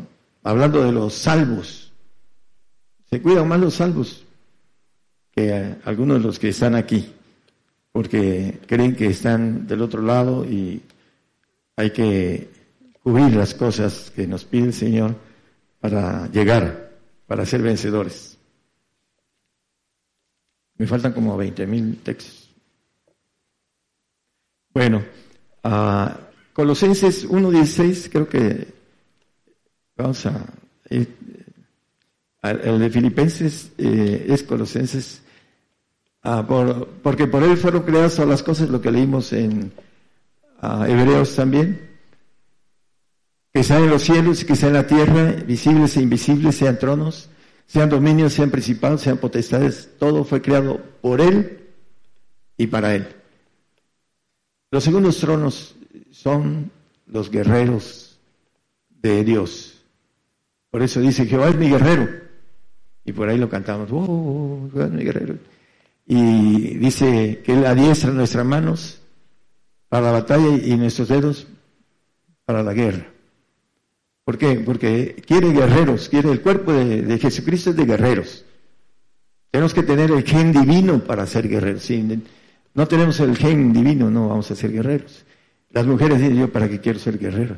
[0.43, 1.91] hablando de los salvos,
[3.09, 4.23] se cuidan más los salvos
[5.31, 7.13] que algunos de los que están aquí,
[7.91, 10.81] porque creen que están del otro lado y
[11.75, 12.49] hay que
[13.01, 15.15] cubrir las cosas que nos pide el Señor
[15.79, 16.91] para llegar,
[17.27, 18.30] para ser vencedores.
[20.81, 22.49] Me faltan como 20 mil textos.
[24.73, 25.03] Bueno,
[25.61, 26.17] a
[26.53, 28.67] Colosenses 1.16, creo que
[29.95, 30.43] vamos a...
[30.89, 35.21] El de Filipenses eh, es Colosenses,
[36.23, 36.47] ah,
[37.03, 39.71] porque por él fueron creadas todas las cosas, lo que leímos en
[40.61, 41.91] ah, Hebreos también,
[43.53, 46.79] que sean en los cielos y que sean en la tierra, visibles e invisibles, sean
[46.79, 47.29] tronos,
[47.71, 51.69] sean dominios, sean principados, sean potestades, todo fue creado por él
[52.57, 53.07] y para él.
[54.71, 55.73] Los segundos tronos
[56.11, 56.69] son
[57.05, 58.19] los guerreros
[58.89, 59.81] de Dios.
[60.69, 62.09] Por eso dice, Jehová es mi guerrero.
[63.05, 65.37] Y por ahí lo cantamos, oh, mi guerrero.
[66.05, 69.01] Y dice que Él adiestra nuestras manos
[69.87, 71.47] para la batalla y nuestros dedos
[72.43, 73.07] para la guerra.
[74.23, 74.55] ¿Por qué?
[74.65, 78.45] Porque quiere guerreros, quiere el cuerpo de, Jesucristo es de guerreros.
[79.49, 81.83] Tenemos que tener el gen divino para ser guerreros.
[81.83, 82.23] Si
[82.73, 85.25] no tenemos el gen divino, no vamos a ser guerreros.
[85.71, 87.57] Las mujeres dicen yo, ¿para qué quiero ser guerrero?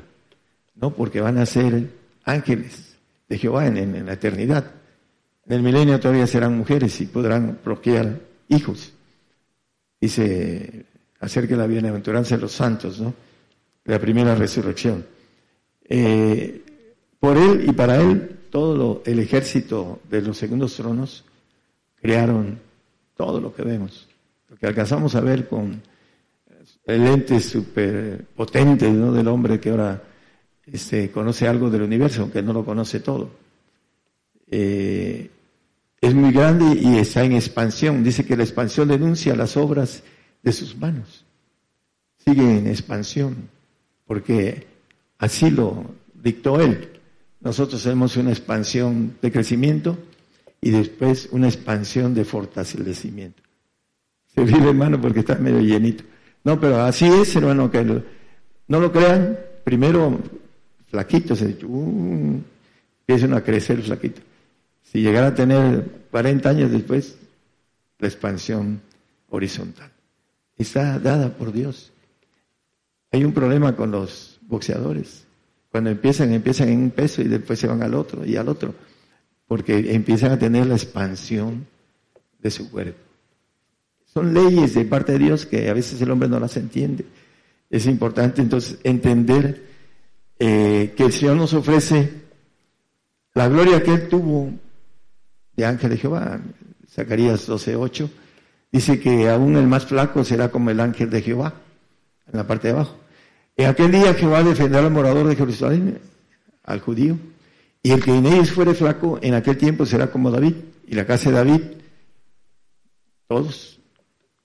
[0.75, 1.89] No, porque van a ser
[2.23, 2.95] ángeles
[3.27, 4.71] de Jehová en la eternidad.
[5.45, 8.93] En el milenio todavía serán mujeres y podrán procrear hijos.
[9.99, 10.85] Dice
[11.19, 13.13] acerca de la bienaventuranza de los santos, ¿no?
[13.85, 15.05] La primera resurrección.
[15.89, 16.61] Eh,
[17.19, 21.23] por él y para él, todo el ejército de los segundos tronos
[21.95, 22.59] crearon
[23.15, 24.07] todo lo que vemos.
[24.49, 25.81] Lo que alcanzamos a ver con
[26.85, 29.11] el ente super potente ¿no?
[29.11, 30.03] del hombre que ahora
[30.65, 33.31] este, conoce algo del universo, aunque no lo conoce todo.
[34.47, 35.29] Eh,
[35.99, 38.03] es muy grande y está en expansión.
[38.03, 40.03] Dice que la expansión denuncia las obras
[40.41, 41.25] de sus manos.
[42.17, 43.49] Sigue en expansión,
[44.05, 44.67] porque
[45.17, 46.89] así lo dictó él.
[47.41, 49.97] Nosotros tenemos una expansión de crecimiento
[50.61, 53.43] y después una expansión de fortalecimiento.
[54.33, 56.03] Se vive hermano porque está medio llenito.
[56.43, 57.83] No, pero así es, hermano, que
[58.67, 59.37] no lo crean.
[59.63, 60.19] Primero,
[60.87, 62.41] flaquitos, uh,
[63.01, 64.23] empiezan a crecer flaquitos.
[64.83, 67.17] Si llegara a tener 40 años después,
[67.99, 68.81] la expansión
[69.29, 69.91] horizontal.
[70.57, 71.91] Está dada por Dios.
[73.11, 75.25] Hay un problema con los boxeadores.
[75.69, 78.73] Cuando empiezan, empiezan en un peso y después se van al otro y al otro,
[79.47, 81.65] porque empiezan a tener la expansión
[82.39, 82.99] de su cuerpo.
[84.05, 87.05] Son leyes de parte de Dios que a veces el hombre no las entiende.
[87.69, 89.63] Es importante entonces entender
[90.37, 92.21] eh, que el Señor nos ofrece
[93.33, 94.51] la gloria que Él tuvo
[95.55, 96.39] de ángel de Jehová.
[96.87, 98.09] Zacarías 12:8
[98.71, 101.55] dice que aún el más flaco será como el ángel de Jehová,
[102.31, 103.02] en la parte de abajo.
[103.55, 105.99] En aquel día Jehová defenderá al morador de Jerusalén,
[106.63, 107.17] al judío,
[107.83, 110.55] y el que en ellos fuere flaco, en aquel tiempo será como David,
[110.87, 111.61] y la casa de David,
[113.27, 113.79] todos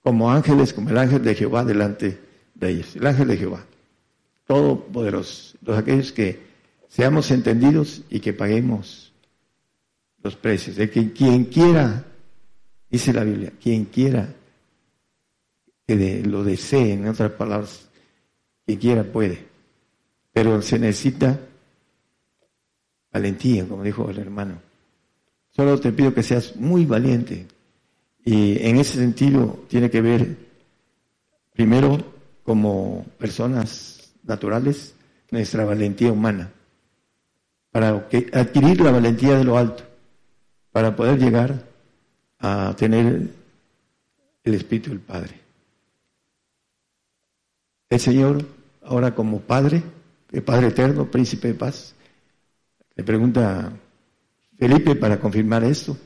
[0.02, 2.18] como ángeles, como el ángel de Jehová delante
[2.54, 3.64] de ellos, el ángel de Jehová,
[4.46, 6.40] todopoderoso, los aquellos que
[6.88, 9.12] seamos entendidos y que paguemos
[10.22, 12.04] los precios, de que quien quiera,
[12.90, 14.34] dice la Biblia, quien quiera
[15.86, 17.87] que lo desee, en otras palabras,
[18.68, 19.46] quien quiera puede,
[20.30, 21.40] pero se necesita
[23.10, 24.60] valentía, como dijo el hermano.
[25.48, 27.46] Solo te pido que seas muy valiente.
[28.22, 30.36] Y en ese sentido tiene que ver,
[31.54, 31.96] primero,
[32.42, 34.94] como personas naturales,
[35.30, 36.52] nuestra valentía humana,
[37.70, 39.82] para adquirir la valentía de lo alto,
[40.70, 41.64] para poder llegar
[42.38, 43.30] a tener
[44.44, 45.40] el Espíritu del Padre.
[47.88, 48.57] El Señor,
[48.88, 49.82] ahora como Padre,
[50.32, 51.94] el Padre Eterno, Príncipe de Paz,
[52.96, 53.72] le pregunta
[54.58, 55.96] Felipe para confirmar esto.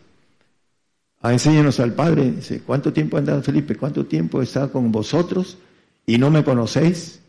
[1.21, 2.33] Ah, enséñanos al Padre.
[2.33, 3.77] Dice, ¿cuánto tiempo ha andado Felipe?
[3.77, 5.57] ¿Cuánto tiempo he estado con vosotros
[6.05, 7.21] y no me conocéis?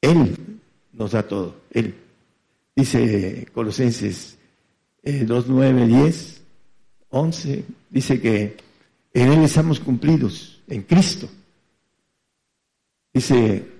[0.00, 0.36] Él
[0.92, 1.56] nos da todo.
[1.70, 1.94] Él.
[2.74, 4.36] Dice Colosenses
[5.04, 6.42] 2, 9, 10,
[7.10, 7.64] 11.
[7.90, 8.56] Dice que
[9.14, 11.28] en Él estamos cumplidos, en Cristo.
[13.14, 13.71] Dice,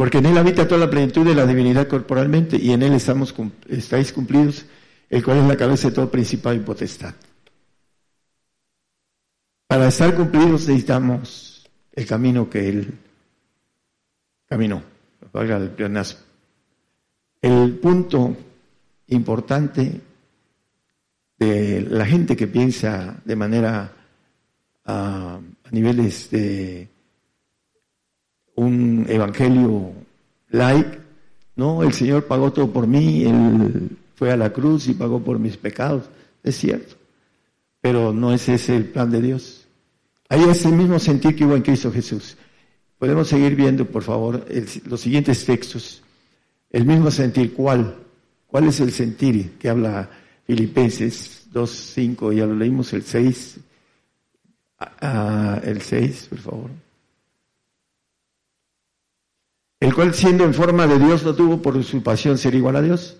[0.00, 3.34] porque en Él habita toda la plenitud de la divinidad corporalmente y en Él estamos,
[3.68, 4.64] estáis cumplidos,
[5.10, 7.14] el cual es la cabeza de todo principado y potestad.
[9.66, 12.94] Para estar cumplidos necesitamos el camino que Él
[14.48, 14.82] caminó,
[17.42, 18.36] el punto
[19.08, 20.00] importante
[21.38, 23.92] de la gente que piensa de manera
[24.82, 26.88] a, a niveles de
[28.54, 29.92] un evangelio
[30.50, 30.98] like,
[31.56, 35.38] no, el Señor pagó todo por mí, Él fue a la cruz y pagó por
[35.38, 36.04] mis pecados,
[36.42, 36.96] es cierto,
[37.80, 39.66] pero no es ese el plan de Dios.
[40.28, 42.36] Hay ese mismo sentir que hubo en Cristo Jesús.
[42.98, 44.46] Podemos seguir viendo, por favor,
[44.84, 46.02] los siguientes textos.
[46.70, 47.96] El mismo sentir, ¿cuál?
[48.46, 50.08] ¿Cuál es el sentir que habla
[50.46, 52.32] Filipenses 2.5?
[52.32, 53.58] Ya lo leímos, el 6.
[54.78, 56.70] Ah, el 6, por favor
[59.80, 62.82] el cual siendo en forma de Dios no tuvo por su pasión ser igual a
[62.82, 63.16] Dios.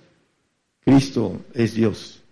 [0.85, 2.23] Cristo es Dios,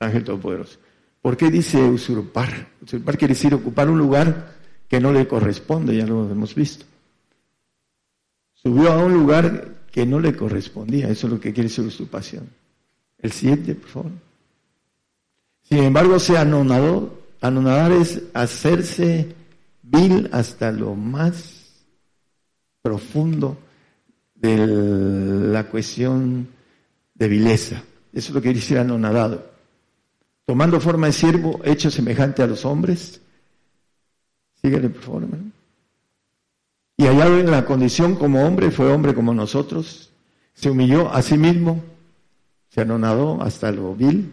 [0.00, 0.78] ángel todopoderoso.
[1.22, 2.68] ¿Por qué dice usurpar?
[2.82, 4.54] Usurpar quiere decir ocupar un lugar
[4.88, 6.84] que no le corresponde, ya lo hemos visto.
[8.54, 12.48] Subió a un lugar que no le correspondía, eso es lo que quiere decir usurpación.
[13.18, 14.12] El siguiente, por favor.
[15.62, 17.18] Sin embargo, se anonadó.
[17.40, 19.34] Anonadar es hacerse
[19.82, 21.57] vil hasta lo más
[22.88, 23.58] profundo
[24.34, 24.66] de
[25.52, 26.48] la cuestión
[27.14, 27.82] de vileza.
[28.12, 29.50] Eso es lo que dice anonadado.
[30.46, 33.20] Tomando forma de siervo, hecho semejante a los hombres.
[34.62, 35.50] Síguele, por favor, hermano.
[36.96, 40.10] Y hallado en la condición como hombre, fue hombre como nosotros.
[40.54, 41.84] Se humilló a sí mismo,
[42.70, 44.32] se anonadó hasta lo vil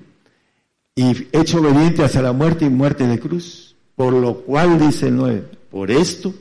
[0.96, 3.76] y hecho obediente hasta la muerte y muerte de cruz.
[3.96, 6.34] Por lo cual, dice el 9, por esto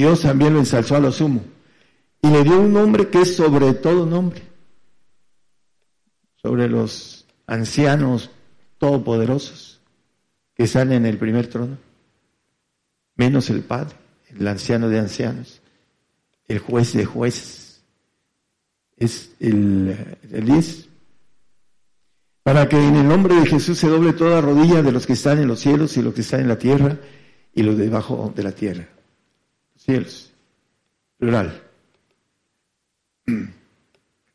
[0.00, 1.42] Dios también lo ensalzó a lo sumo.
[2.22, 4.40] Y le dio un nombre que es sobre todo nombre,
[6.36, 8.30] sobre los ancianos
[8.78, 9.82] todopoderosos
[10.54, 11.76] que están en el primer trono,
[13.14, 13.94] menos el Padre,
[14.34, 15.60] el anciano de ancianos,
[16.48, 17.82] el juez de jueces,
[18.96, 20.88] es el, el 10.
[22.42, 25.40] Para que en el nombre de Jesús se doble toda rodilla de los que están
[25.40, 26.96] en los cielos y los que están en la tierra
[27.52, 28.88] y los debajo de la tierra
[29.80, 30.32] cielos,
[31.18, 31.62] plural.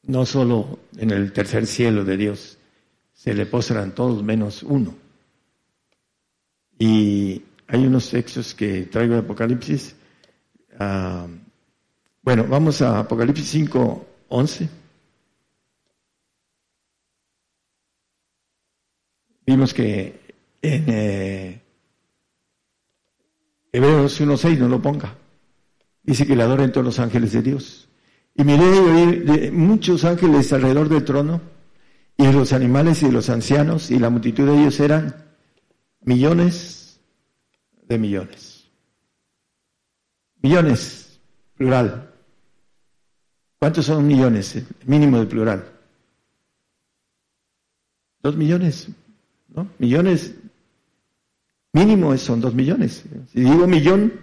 [0.03, 2.57] No solo en el tercer cielo de Dios
[3.13, 4.95] se le postran todos menos uno.
[6.77, 9.95] Y hay unos textos que traigo de Apocalipsis.
[10.77, 11.27] Ah,
[12.21, 14.69] bueno, vamos a Apocalipsis 5, 11.
[19.47, 21.61] Vimos que en eh,
[23.71, 25.24] Hebreos 1.6 no lo ponga.
[26.05, 27.89] Dice que le adoren todos los ángeles de Dios.
[28.35, 28.65] Y miré
[29.21, 31.41] de muchos ángeles alrededor del trono,
[32.17, 35.15] y los animales y los ancianos, y la multitud de ellos eran
[36.01, 36.99] millones
[37.87, 38.67] de millones.
[40.41, 41.19] Millones,
[41.55, 42.11] plural.
[43.57, 44.63] ¿Cuántos son millones?
[44.85, 45.71] Mínimo de plural.
[48.21, 48.89] Dos millones,
[49.47, 49.69] ¿no?
[49.79, 50.35] Millones,
[51.73, 53.03] mínimo son dos millones.
[53.31, 54.13] Si digo millón,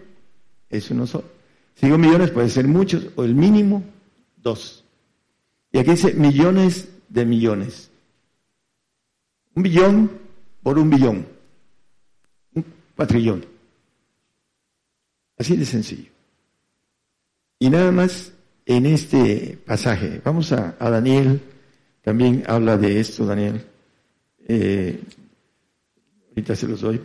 [0.68, 1.32] es uno solo.
[1.81, 3.83] Digo millones, puede ser muchos, o el mínimo,
[4.37, 4.85] dos.
[5.73, 7.91] Y aquí dice millones de millones.
[9.55, 10.11] Un billón
[10.62, 11.27] por un billón.
[12.55, 12.64] Un
[12.97, 13.45] cuatrillón.
[15.39, 16.11] Así de sencillo.
[17.59, 18.33] Y nada más
[18.66, 20.20] en este pasaje.
[20.25, 21.41] Vamos a, Daniel.
[22.03, 23.64] También habla de esto, Daniel.
[24.47, 25.01] Eh,
[26.31, 27.01] ahorita se los doy.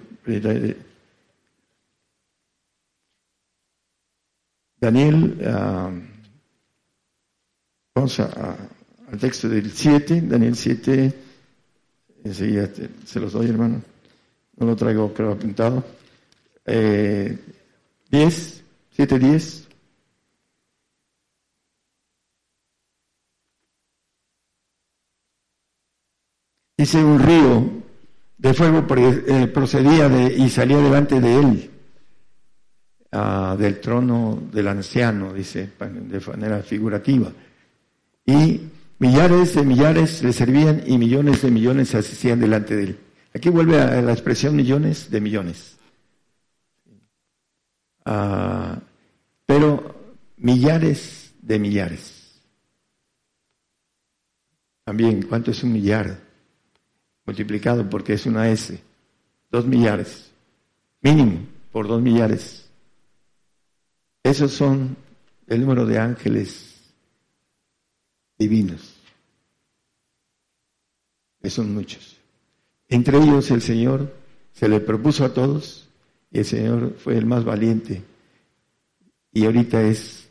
[4.80, 5.91] Daniel, ah,
[7.95, 11.13] vamos al texto del 7, Daniel 7,
[12.23, 12.69] enseguida
[13.05, 13.82] se los doy, hermano.
[14.57, 15.84] No lo traigo, creo, apuntado.
[16.65, 17.38] Eh,
[18.09, 19.67] 10, 7, 10.
[26.78, 27.84] Dice un río
[28.38, 28.86] de fuego
[29.28, 31.71] eh, procedía de, y salía delante de él,
[33.11, 37.31] ah, del trono del anciano, dice, de manera figurativa.
[38.25, 38.61] Y
[38.99, 42.99] millares de millares le servían y millones de millones se asistían delante de él.
[43.33, 45.77] Aquí vuelve a la expresión millones de millones.
[48.05, 48.79] Ah,
[49.45, 49.95] pero
[50.37, 52.41] millares de millares.
[54.83, 56.17] También, ¿cuánto es un millar?
[57.25, 58.81] Multiplicado porque es una S.
[59.51, 60.31] Dos millares.
[61.01, 62.66] Mínimo, por dos millares.
[64.28, 64.97] Esos son
[65.47, 66.91] el número de ángeles
[68.38, 68.95] divinos.
[71.41, 72.17] Que son muchos.
[72.89, 74.13] Entre ellos el Señor
[74.51, 75.88] se le propuso a todos
[76.30, 78.03] y el Señor fue el más valiente
[79.32, 80.28] y ahorita es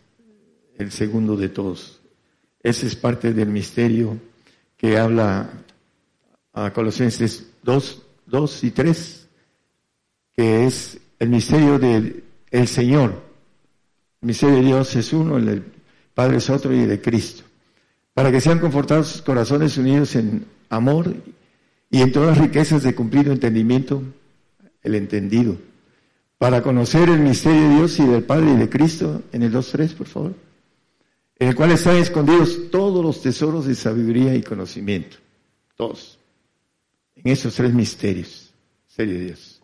[0.77, 2.03] el segundo de todos.
[2.63, 4.21] Ese es parte del misterio
[4.77, 5.51] que habla
[6.53, 9.29] a Colosenses 2, 2 y 3,
[10.35, 13.26] que es el misterio del el Señor.
[14.23, 15.65] El misterio de Dios es uno, el del
[16.15, 17.45] Padre es otro y el de Cristo.
[18.15, 21.15] Para que sean confortados sus corazones unidos en amor
[21.91, 24.03] y en todas las riquezas de cumplido entendimiento,
[24.83, 25.57] el entendido
[26.39, 29.95] para conocer el misterio de Dios y del Padre y de Cristo, en el 2.3,
[29.95, 30.35] por favor,
[31.39, 35.17] en el cual están escondidos todos los tesoros de sabiduría y conocimiento,
[35.77, 36.19] todos,
[37.15, 38.53] en esos tres misterios,
[38.87, 39.63] serio Dios.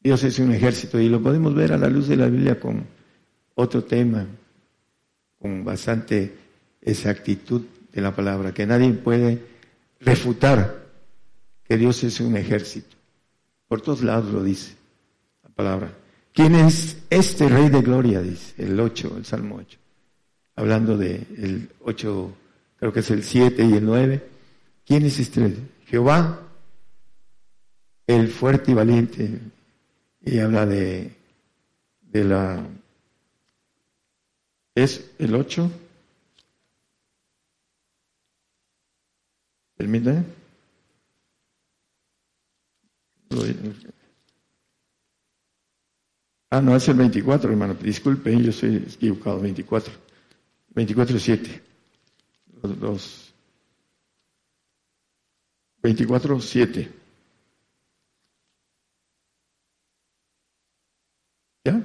[0.00, 2.84] Dios es un ejército y lo podemos ver a la luz de la Biblia con
[3.60, 4.26] otro tema,
[5.38, 6.34] con bastante
[6.80, 9.42] exactitud de la palabra, que nadie puede
[10.00, 10.86] refutar
[11.64, 12.96] que Dios es un ejército.
[13.66, 14.78] Por todos lados lo dice
[15.58, 15.92] palabra.
[16.32, 18.22] ¿Quién es este Rey de Gloria?
[18.22, 19.76] Dice el 8, el Salmo 8.
[20.54, 22.32] Hablando de el 8,
[22.76, 24.24] creo que es el 7 y el 9.
[24.86, 25.56] ¿Quién es este?
[25.86, 26.40] Jehová,
[28.06, 29.40] el fuerte y valiente.
[30.24, 31.10] Y habla de,
[32.02, 32.64] de la...
[34.78, 35.68] ¿Es el 8?
[39.76, 40.24] Permítame.
[46.50, 47.74] Ah, no, es el 24, hermano.
[47.74, 49.40] Disculpe, yo soy equivocado.
[49.40, 49.92] 24.
[50.76, 51.62] 24, 7.
[52.80, 53.34] Los,
[55.82, 56.92] 24, 7.
[61.64, 61.82] ¿Ya?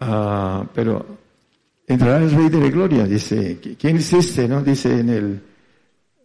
[0.00, 1.21] Ah, pero
[1.92, 3.58] entrará el Rey de la Gloria, dice.
[3.78, 4.48] ¿Quién es este?
[4.48, 5.40] no Dice en el,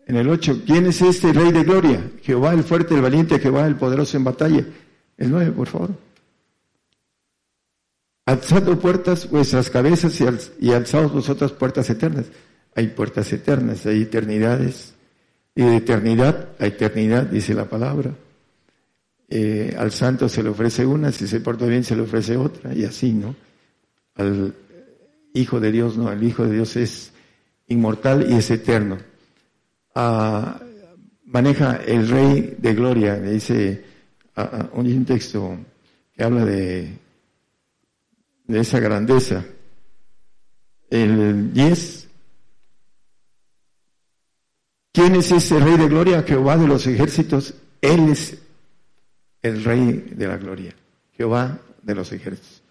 [0.05, 0.63] en el 8.
[0.65, 2.01] ¿Quién es este Rey de Gloria?
[2.21, 4.65] Jehová el fuerte, el valiente, Jehová el poderoso en batalla.
[5.17, 5.89] El 9, por favor.
[8.25, 10.19] Alzando puertas vuestras cabezas
[10.59, 12.25] y, alzados vosotras puertas eternas.
[12.75, 14.93] Hay puertas eternas, hay eternidades.
[15.55, 18.11] Y de eternidad a eternidad, dice la palabra.
[19.29, 22.73] Eh, al santo se le ofrece una, si se porta bien se le ofrece otra,
[22.73, 23.35] y así, ¿no?
[24.15, 24.53] Al
[25.37, 27.11] Hijo de Dios, no, el Hijo de Dios es
[27.67, 28.97] inmortal y es eterno.
[29.95, 30.59] Ah,
[31.25, 33.85] maneja el Rey de Gloria, le dice
[34.73, 35.57] un texto
[36.13, 37.07] que habla de
[38.47, 39.45] de esa grandeza.
[40.89, 42.07] El 10.
[44.93, 46.23] ¿Quién es ese rey de gloria?
[46.23, 47.53] Jehová de los ejércitos.
[47.81, 48.37] Él es
[49.41, 50.73] el rey de la gloria.
[51.15, 52.63] Jehová de los ejércitos.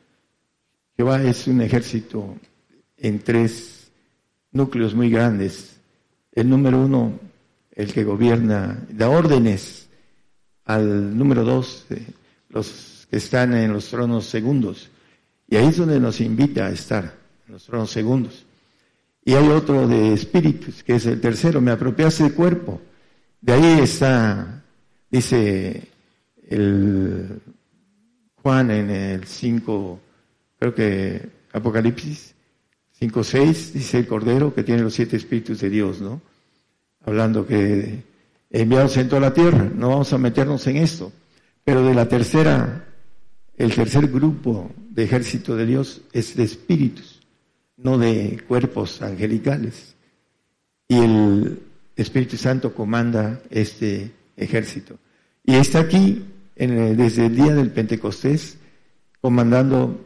[0.97, 2.37] Jehová es un ejército
[2.99, 3.91] en tres
[4.53, 5.77] núcleos muy grandes.
[6.33, 7.19] El número uno,
[7.73, 9.89] el que gobierna, da órdenes
[10.65, 11.87] al número dos,
[12.49, 14.91] los que están en los tronos segundos
[15.49, 17.15] Y ahí es donde nos invita a estar,
[17.47, 18.45] en los tronos segundos.
[19.25, 22.81] Y hay otro de espíritus, que es el tercero, me apropiaste del cuerpo.
[23.41, 24.63] De ahí está,
[25.11, 25.89] dice
[26.49, 27.41] el
[28.37, 30.01] Juan en el 5,
[30.59, 32.36] creo que Apocalipsis
[32.99, 36.23] 5, 6, dice el Cordero que tiene los siete espíritus de Dios, ¿no?
[37.05, 38.03] Hablando que
[38.51, 41.13] enviados en toda la tierra, no vamos a meternos en esto.
[41.63, 42.87] Pero de la tercera,
[43.57, 47.21] el tercer grupo de ejército de Dios es de espíritus,
[47.77, 49.95] no de cuerpos angelicales.
[50.89, 51.63] Y el
[51.97, 54.99] Espíritu Santo comanda este ejército.
[55.45, 56.25] Y está aquí
[56.55, 58.57] desde el día del Pentecostés
[59.21, 60.06] comandando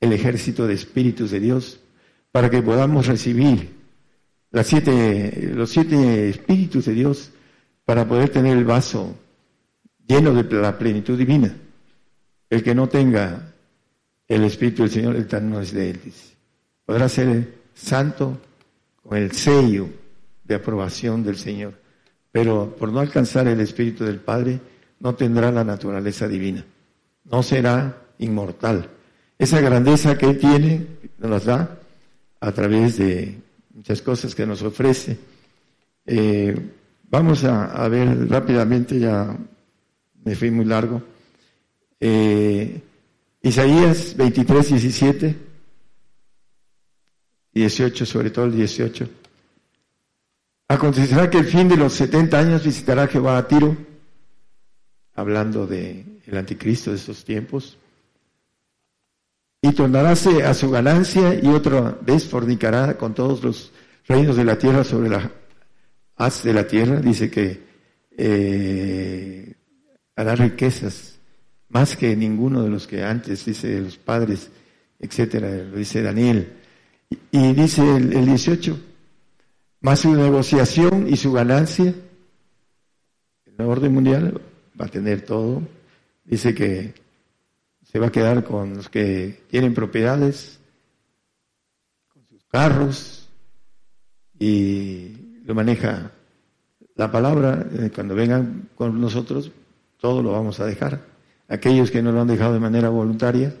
[0.00, 1.80] el ejército de espíritus de Dios
[2.32, 3.74] para que podamos recibir
[4.50, 7.30] las siete, los siete espíritus de Dios
[7.84, 9.16] para poder tener el vaso
[10.06, 11.54] lleno de la plenitud divina.
[12.48, 13.54] El que no tenga
[14.28, 16.00] el Espíritu del Señor, el tal no es de él.
[16.84, 18.40] Podrá ser santo
[19.02, 19.88] con el sello
[20.44, 21.74] de aprobación del Señor,
[22.30, 24.60] pero por no alcanzar el Espíritu del Padre,
[25.00, 26.64] no tendrá la naturaleza divina,
[27.24, 28.90] no será inmortal.
[29.38, 30.86] Esa grandeza que Él tiene
[31.18, 31.78] nos da
[32.40, 33.38] a través de
[33.74, 35.18] muchas cosas que nos ofrece.
[36.06, 36.54] Eh,
[37.10, 39.36] vamos a, ver rápidamente, ya
[40.24, 41.02] me fui muy largo.
[42.00, 42.80] Eh,
[43.42, 45.36] Isaías 23, 17,
[47.52, 49.08] 18, sobre todo el 18.
[50.68, 53.76] Acontecerá que el fin de los 70 años visitará Jehová a Tiro,
[55.14, 57.78] hablando del el anticristo de estos tiempos,
[59.60, 63.72] y tornaráse a su ganancia y otra vez fornicará con todos los
[64.06, 65.30] reinos de la tierra sobre la
[66.16, 67.00] haz de la tierra.
[67.00, 67.62] Dice que
[68.16, 69.54] eh,
[70.14, 71.18] hará riquezas
[71.68, 74.50] más que ninguno de los que antes, dice los padres,
[74.98, 76.52] etcétera, lo dice Daniel.
[77.30, 78.78] Y, dice el, el 18,
[79.80, 81.94] más su negociación y su ganancia,
[83.46, 84.40] el orden mundial
[84.80, 85.62] va a tener todo.
[86.24, 86.94] Dice que
[87.90, 90.58] se va a quedar con los que tienen propiedades,
[92.12, 93.28] con sus carros,
[94.38, 96.10] y lo maneja
[96.96, 97.64] la palabra.
[97.78, 99.52] Eh, cuando vengan con nosotros,
[99.98, 101.00] todo lo vamos a dejar.
[101.48, 103.54] Aquellos que no lo han dejado de manera voluntaria,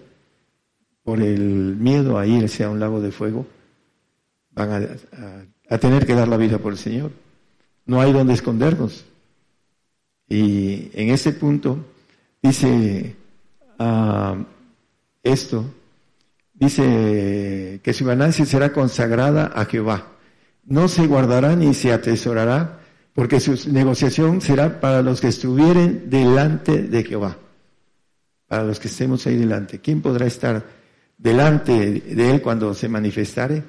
[1.04, 3.46] por el miedo a irse a un lago de fuego,
[4.50, 7.12] van a, a tener que dar la vida por el Señor.
[7.84, 9.04] No hay donde escondernos.
[10.28, 11.78] Y en ese punto
[12.42, 13.14] dice
[13.78, 14.44] uh,
[15.22, 15.64] esto,
[16.54, 20.12] dice que su ganancia será consagrada a Jehová.
[20.64, 22.80] No se guardará ni se atesorará,
[23.14, 27.38] porque su negociación será para los que estuvieren delante de Jehová.
[28.46, 29.80] Para los que estemos ahí delante.
[29.80, 30.64] ¿Quién podrá estar
[31.18, 33.62] delante de él cuando se manifestare?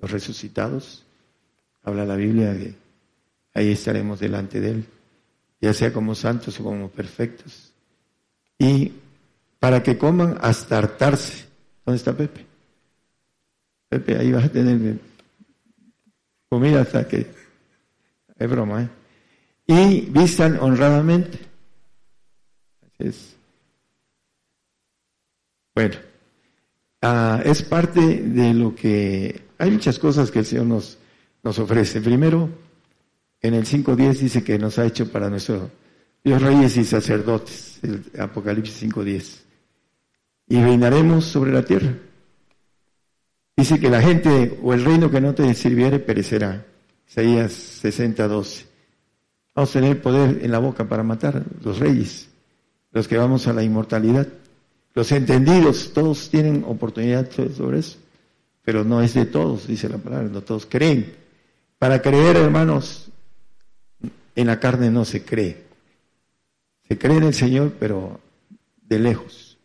[0.00, 1.04] Los resucitados.
[1.82, 2.76] Habla la Biblia de
[3.54, 4.86] ahí estaremos delante de él,
[5.60, 7.71] ya sea como santos o como perfectos
[8.62, 8.92] y
[9.58, 11.46] para que coman hasta hartarse.
[11.84, 12.46] ¿Dónde está Pepe?
[13.88, 14.98] Pepe, ahí vas a tener
[16.48, 17.26] comida hasta que...
[18.38, 18.88] Es broma, ¿eh?
[19.66, 21.38] Y vistan honradamente.
[22.82, 23.36] Así es.
[25.74, 25.96] Bueno,
[27.02, 29.42] ah, es parte de lo que...
[29.58, 30.98] Hay muchas cosas que el Señor nos,
[31.42, 32.00] nos ofrece.
[32.00, 32.48] Primero,
[33.40, 35.81] en el 5.10 dice que nos ha hecho para nuestro
[36.24, 39.40] Dios reyes y sacerdotes, el Apocalipsis 5.10.
[40.48, 41.94] Y reinaremos sobre la tierra.
[43.56, 46.64] Dice que la gente o el reino que no te sirviere perecerá.
[47.08, 48.66] Isaías 60.12.
[49.54, 52.28] Vamos a tener poder en la boca para matar los reyes,
[52.92, 54.26] los que vamos a la inmortalidad.
[54.94, 57.98] Los entendidos, todos tienen oportunidad sobre eso,
[58.62, 61.14] pero no es de todos, dice la palabra, no todos creen.
[61.78, 63.10] Para creer, hermanos,
[64.34, 65.71] en la carne no se cree.
[66.92, 68.20] Se cree en el Señor, pero
[68.82, 69.56] de lejos.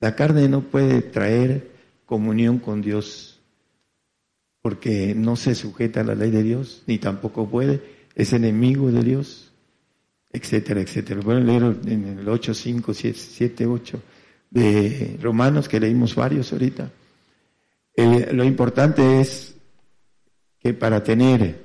[0.00, 1.72] La carne no puede traer
[2.06, 3.38] comunión con Dios
[4.62, 7.82] porque no se sujeta a la ley de Dios, ni tampoco puede,
[8.14, 9.52] es enemigo de Dios,
[10.32, 11.20] etcétera, etcétera.
[11.20, 14.02] Pueden leer en el 8, 5, 7, 8
[14.48, 16.90] de Romanos, que leímos varios ahorita.
[18.32, 19.54] lo importante es
[20.60, 21.62] que para tener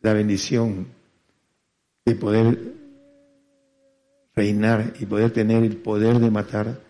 [0.00, 1.00] la bendición
[2.04, 2.58] de poder
[4.34, 6.80] reinar y poder tener el poder de matar.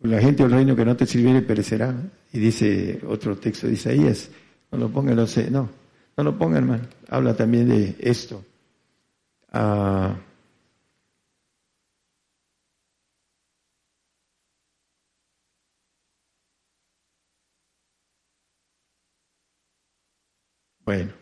[0.00, 1.94] La gente del reino que no te sirviere perecerá.
[2.32, 4.30] Y dice otro texto de Isaías,
[4.70, 5.68] no lo pongan, no, sé, no,
[6.16, 6.84] no lo pongan, hermano.
[7.08, 8.44] Habla también de esto.
[9.52, 10.16] Ah,
[20.84, 21.12] bueno,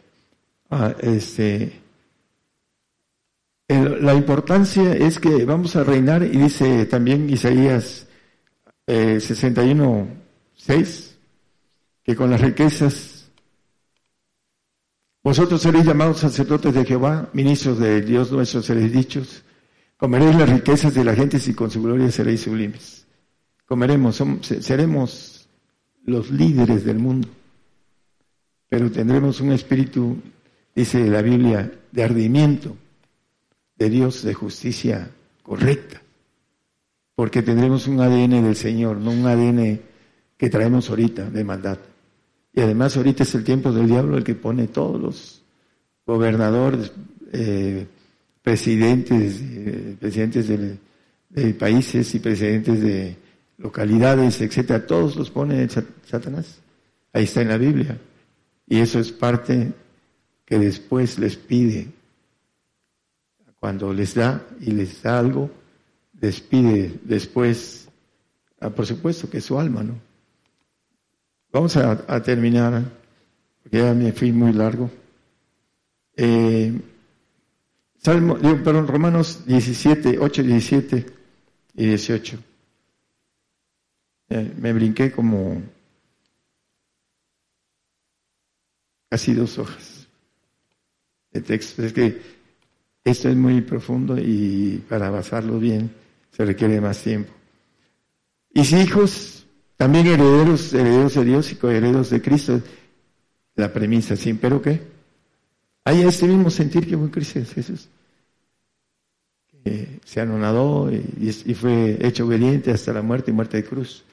[0.71, 1.84] ah, este
[3.69, 8.07] la importancia es que vamos a reinar, y dice también Isaías
[8.87, 10.09] eh, 61,
[10.55, 11.17] 6,
[12.03, 13.31] que con las riquezas
[15.23, 19.43] vosotros seréis llamados sacerdotes de Jehová, ministros de Dios nuestro seréis dichos,
[19.97, 23.07] comeréis las riquezas de la gente y con su gloria seréis sublimes.
[23.65, 25.49] Comeremos, seremos
[26.05, 27.29] los líderes del mundo,
[28.69, 30.19] pero tendremos un espíritu,
[30.75, 32.77] dice la Biblia, de ardimiento
[33.77, 35.11] de Dios, de justicia
[35.43, 36.03] correcta,
[37.15, 39.81] porque tendremos un ADN del Señor, no un ADN
[40.37, 41.79] que traemos ahorita de maldad.
[42.53, 45.43] Y además ahorita es el tiempo del diablo el que pone todos los
[46.07, 46.93] gobernadores,
[47.33, 47.87] eh,
[48.43, 50.79] presidentes, eh, presidentes de,
[51.55, 53.17] países y presidentes de
[53.59, 56.61] localidades, etcétera, todos los pone Satanás.
[57.13, 57.99] Ahí está en la Biblia.
[58.69, 59.73] Y eso es parte
[60.45, 61.89] que después les pide
[63.65, 65.51] cuando les da y les da algo,
[66.13, 67.89] despide después,
[68.61, 69.99] ah, por supuesto que es su alma, ¿no?
[71.51, 72.85] Vamos a, terminar,
[73.63, 74.91] porque ya me fui muy largo.
[76.15, 76.79] Eh,
[77.97, 81.07] Salmo, perdón, Romanos 17, 8, 17
[81.77, 82.39] y 18.
[84.29, 85.63] Eh, me brinqué como
[89.09, 90.07] casi dos hojas
[91.33, 91.83] de texto.
[91.83, 92.34] Es que
[93.05, 95.91] esto es muy profundo y para basarlo bien
[96.31, 97.33] se requiere más tiempo.
[98.53, 99.47] Y si hijos,
[99.77, 102.61] también herederos, herederos de Dios y coherederos de Cristo.
[103.57, 104.35] La premisa, ¿sí?
[104.35, 104.81] ¿Pero qué?
[105.85, 107.89] Hay este mismo sentir que fue Cristo Jesús.
[110.05, 114.05] Se anonadó y, fue hecho obediente hasta la muerte y muerte de cruz.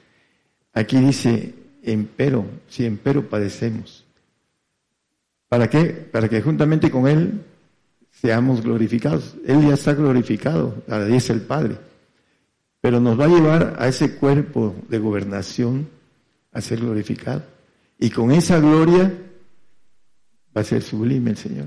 [0.72, 4.04] Aquí dice, empero, si empero padecemos.
[5.48, 5.84] ¿Para qué?
[5.84, 7.42] Para que juntamente con Él
[8.22, 9.34] seamos glorificados.
[9.44, 10.76] Él ya está glorificado,
[11.08, 11.76] dice el Padre.
[12.80, 15.88] Pero nos va a llevar a ese cuerpo de gobernación
[16.52, 17.42] a ser glorificado.
[17.98, 19.12] Y con esa gloria
[20.56, 21.66] va a ser sublime el Señor,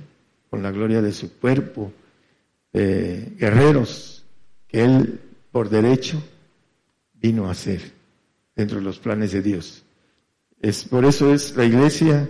[0.49, 1.91] con la gloria de su cuerpo,
[2.71, 4.23] de guerreros
[4.65, 5.19] que Él
[5.51, 6.23] por derecho
[7.15, 7.81] vino a ser
[8.55, 9.83] dentro de los planes de Dios.
[10.61, 12.29] Es, por eso es la iglesia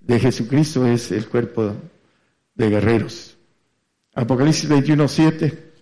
[0.00, 1.74] de Jesucristo, es el cuerpo
[2.54, 3.27] de guerreros.
[4.18, 5.72] Apocalipsis 21, 7.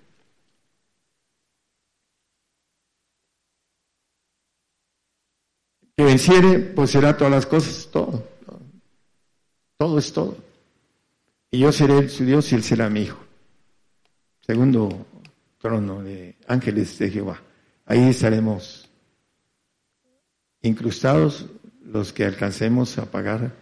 [5.97, 8.29] Que venciere, pues será todas las cosas, todo,
[9.79, 9.99] todo.
[9.99, 10.37] es todo.
[11.51, 13.19] Y yo seré su Dios y él será mi hijo.
[14.41, 15.07] Segundo
[15.59, 17.41] trono de ángeles de Jehová.
[17.87, 18.91] Ahí estaremos
[20.61, 21.47] incrustados
[21.83, 23.55] los que alcancemos a pagar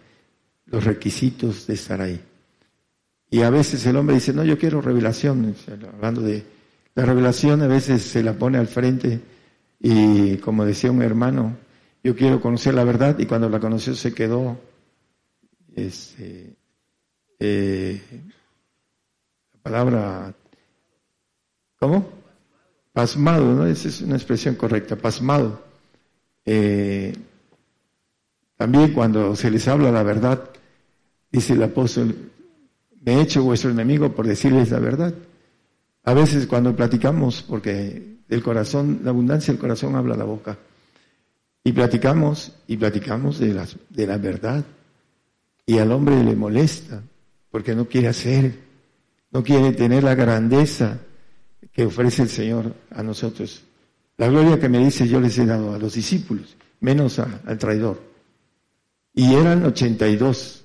[0.65, 2.21] los requisitos de estar ahí.
[3.35, 5.53] Y a veces el hombre dice, no, yo quiero revelación,
[5.93, 6.41] hablando de
[6.93, 9.19] la revelación, a veces se la pone al frente
[9.77, 11.57] y como decía un hermano,
[12.01, 14.57] yo quiero conocer la verdad y cuando la conoció se quedó,
[15.75, 16.55] este,
[17.37, 18.01] eh,
[19.51, 20.33] la palabra,
[21.77, 22.07] ¿cómo?
[22.93, 23.65] Pasmado, ¿no?
[23.65, 25.61] Esa es una expresión correcta, pasmado.
[26.45, 27.13] Eh,
[28.55, 30.41] también cuando se les habla la verdad,
[31.29, 32.31] dice el apóstol,
[33.05, 35.13] he hecho vuestro enemigo por decirles la verdad.
[36.03, 40.57] A veces cuando platicamos, porque el corazón, la abundancia del corazón habla la boca,
[41.63, 44.63] y platicamos y platicamos de de la verdad,
[45.65, 47.01] y al hombre le molesta,
[47.49, 48.59] porque no quiere hacer,
[49.31, 50.99] no quiere tener la grandeza
[51.71, 53.63] que ofrece el Señor a nosotros.
[54.17, 58.01] La gloria que me dice yo les he dado a los discípulos, menos al traidor.
[59.13, 60.64] Y eran 82.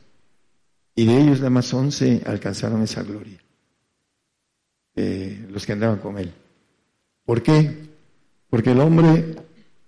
[1.00, 3.38] Y de ellos nada más once alcanzaron esa gloria,
[4.94, 6.30] eh, los que andaban con él.
[7.24, 7.88] ¿Por qué?
[8.50, 9.34] Porque el hombre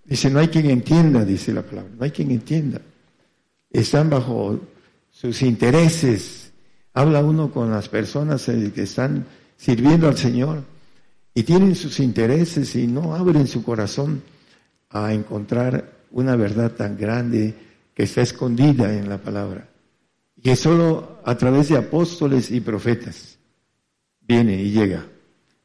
[0.05, 2.81] dice, no hay quien entienda, dice la palabra, no hay quien entienda.
[3.69, 4.59] Están bajo
[5.11, 6.51] sus intereses.
[6.95, 9.23] Habla uno con las personas eh, que están
[9.55, 10.63] sirviendo al Señor
[11.35, 14.23] y tienen sus intereses y no abren su corazón
[14.89, 17.53] a encontrar una verdad tan grande
[17.93, 19.67] que está escondida en la palabra
[20.43, 23.39] que solo a través de apóstoles y profetas
[24.21, 25.05] viene y llega.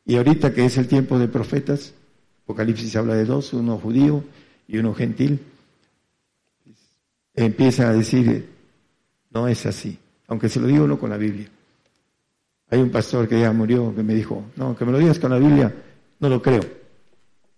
[0.07, 1.93] Y ahorita que es el tiempo de profetas,
[2.45, 4.24] Apocalipsis habla de dos, uno judío
[4.68, 5.41] y uno gentil,
[7.35, 8.49] empieza a decir,
[9.31, 9.99] no es así,
[10.29, 11.49] aunque se lo digo uno con la Biblia.
[12.70, 15.31] Hay un pastor que ya murió que me dijo, no, que me lo digas con
[15.31, 15.74] la Biblia,
[16.20, 16.62] no lo creo.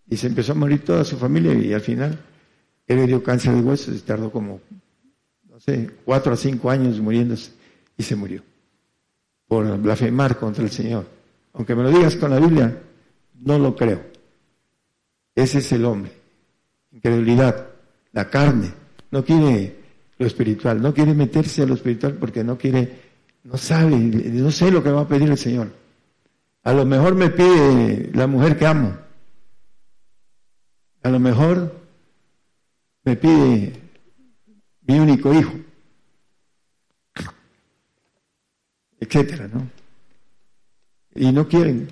[0.09, 2.19] Y se empezó a morir toda su familia y al final
[2.87, 4.61] él le dio cáncer de huesos y tardó como
[5.71, 7.53] sé, cuatro a cinco años muriéndose
[7.97, 8.43] y se murió
[9.47, 11.07] por blasfemar contra el Señor.
[11.55, 12.83] Aunque me lo digas con la Biblia,
[13.41, 14.01] no lo creo.
[15.35, 16.13] Ese es el hombre.
[16.93, 17.67] Incredulidad,
[18.13, 18.73] la carne.
[19.11, 19.77] No quiere
[20.19, 23.01] lo espiritual, no quiere meterse a lo espiritual porque no quiere,
[23.43, 25.73] no sabe, no sé lo que va a pedir el Señor.
[26.63, 28.97] A lo mejor me pide la mujer que amo.
[31.03, 31.75] A lo mejor
[33.03, 33.73] me pide
[34.91, 35.53] mi único hijo.
[38.99, 39.69] Etcétera, ¿no?
[41.15, 41.89] Y no quieren.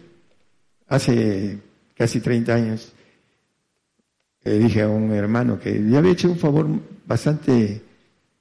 [0.88, 1.58] Hace
[1.94, 2.92] casi 30 años
[4.42, 6.66] le dije a un hermano que le había hecho un favor
[7.06, 7.82] bastante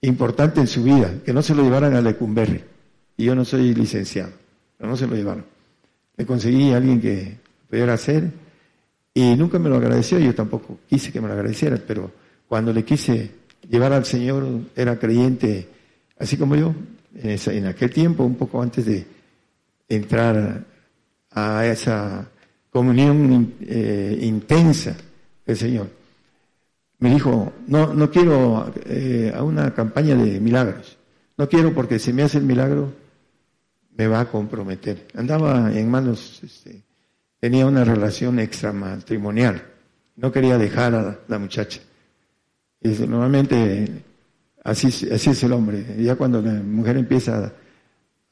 [0.01, 2.63] importante en su vida, que no se lo llevaran a Lecumberri.
[3.15, 4.31] Y yo no soy licenciado,
[4.77, 5.45] pero no se lo llevaron.
[6.15, 7.37] Le conseguí a alguien que
[7.69, 8.31] pudiera hacer
[9.13, 12.11] y nunca me lo agradeció, yo tampoco quise que me lo agradeciera, pero
[12.47, 14.45] cuando le quise llevar al Señor,
[14.75, 15.67] era creyente,
[16.17, 16.73] así como yo,
[17.15, 19.05] en, aquel tiempo, un poco antes de
[19.89, 20.63] entrar
[21.31, 22.27] a esa
[22.69, 24.95] comunión eh, intensa
[25.45, 25.89] del Señor.
[26.99, 30.97] Me dijo, no, no quiero eh, a una campaña de milagros,
[31.37, 32.91] no quiero porque si me hace el milagro
[33.95, 35.07] me va a comprometer.
[35.15, 36.83] Andaba en manos, este,
[37.39, 39.63] tenía una relación extramatrimonial,
[40.15, 41.81] no quería dejar a la muchacha.
[42.81, 44.03] Y normalmente
[44.63, 45.83] así, así es el hombre.
[45.99, 47.53] Ya cuando la mujer empieza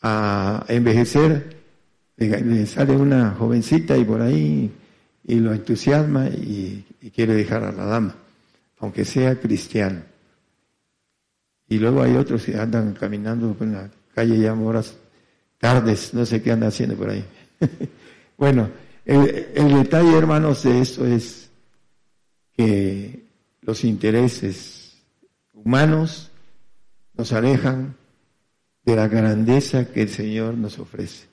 [0.02, 1.56] a envejecer,
[2.18, 4.72] le, sale una jovencita y por ahí
[5.28, 8.16] y lo entusiasma y, quiere dejar a la dama,
[8.80, 10.02] aunque sea cristiano.
[11.68, 14.98] Y luego hay otros que andan caminando por la calle ya horas
[15.60, 17.24] tardes, no sé qué anda haciendo por ahí.
[18.38, 18.70] bueno,
[19.06, 21.50] el, el detalle, hermanos, de esto es
[22.58, 23.25] que
[23.66, 25.02] los intereses
[25.54, 26.32] humanos
[27.14, 27.96] nos alejan
[28.84, 31.26] de la grandeza que el Señor nos ofrece.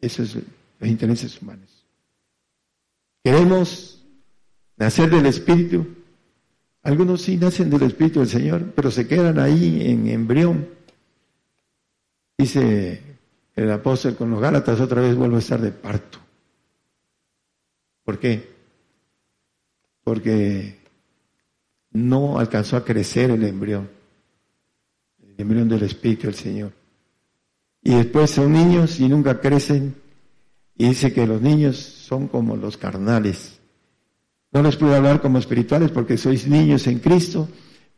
[0.00, 1.86] Eso es los intereses humanos.
[3.22, 4.04] Queremos
[4.76, 5.86] nacer del Espíritu.
[6.82, 10.68] Algunos sí nacen del Espíritu del Señor, pero se quedan ahí en embrión.
[12.36, 13.00] Dice
[13.54, 16.18] el apóstol con los Gálatas, otra vez vuelvo a estar de parto.
[18.02, 18.52] ¿Por qué?
[20.04, 20.78] Porque
[21.92, 23.88] no alcanzó a crecer el embrión,
[25.22, 26.72] el embrión del Espíritu del Señor.
[27.82, 29.94] Y después son niños y nunca crecen.
[30.76, 33.60] Y dice que los niños son como los carnales.
[34.52, 37.48] No les puedo hablar como espirituales porque sois niños en Cristo,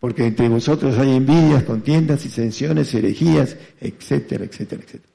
[0.01, 5.13] porque entre vosotros hay envidias, contiendas, disensiones, herejías, etcétera, etcétera, etcétera.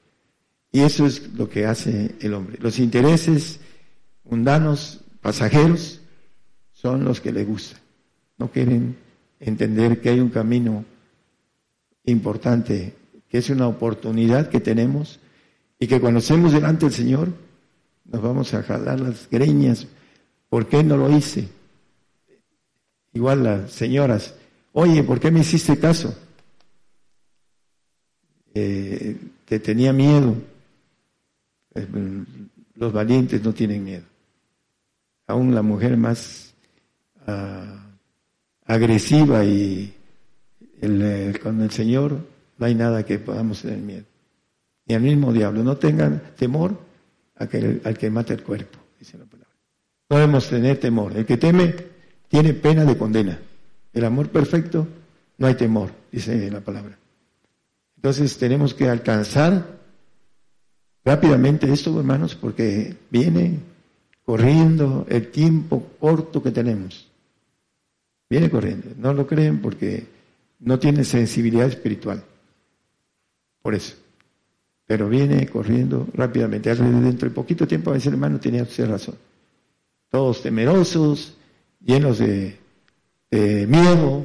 [0.72, 2.58] Y eso es lo que hace el hombre.
[2.60, 3.60] Los intereses
[4.24, 5.99] mundanos, pasajeros,
[6.80, 7.78] son los que le gustan.
[8.38, 8.96] No quieren
[9.38, 10.84] entender que hay un camino
[12.04, 12.94] importante,
[13.28, 15.20] que es una oportunidad que tenemos
[15.78, 17.28] y que cuando estemos delante del Señor
[18.04, 19.86] nos vamos a jalar las greñas.
[20.48, 21.48] ¿Por qué no lo hice?
[23.12, 24.34] Igual las señoras,
[24.72, 26.16] oye, ¿por qué me hiciste caso?
[28.54, 30.34] Eh, te tenía miedo.
[31.74, 31.86] Eh,
[32.74, 34.04] los valientes no tienen miedo.
[35.26, 36.49] Aún la mujer más
[38.66, 39.94] agresiva y
[41.42, 42.18] con el Señor
[42.58, 44.04] no hay nada que podamos tener miedo.
[44.86, 45.62] Ni al mismo diablo.
[45.62, 46.78] No tengan temor
[47.36, 49.50] a que, al que mate el cuerpo, dice la palabra.
[50.08, 51.16] No debemos tener temor.
[51.16, 51.74] El que teme
[52.28, 53.38] tiene pena de condena.
[53.92, 54.86] El amor perfecto
[55.38, 56.98] no hay temor, dice la palabra.
[57.96, 59.78] Entonces tenemos que alcanzar
[61.04, 63.58] rápidamente esto, hermanos, porque viene
[64.24, 67.09] corriendo el tiempo corto que tenemos.
[68.30, 68.90] Viene corriendo.
[68.96, 70.06] No lo creen porque
[70.60, 72.22] no tienen sensibilidad espiritual.
[73.60, 73.96] Por eso.
[74.86, 76.72] Pero viene corriendo rápidamente.
[76.74, 79.16] Dentro de poquito tiempo, a ese hermano tenía usted razón.
[80.08, 81.36] Todos temerosos,
[81.80, 82.56] llenos de,
[83.30, 84.24] miedo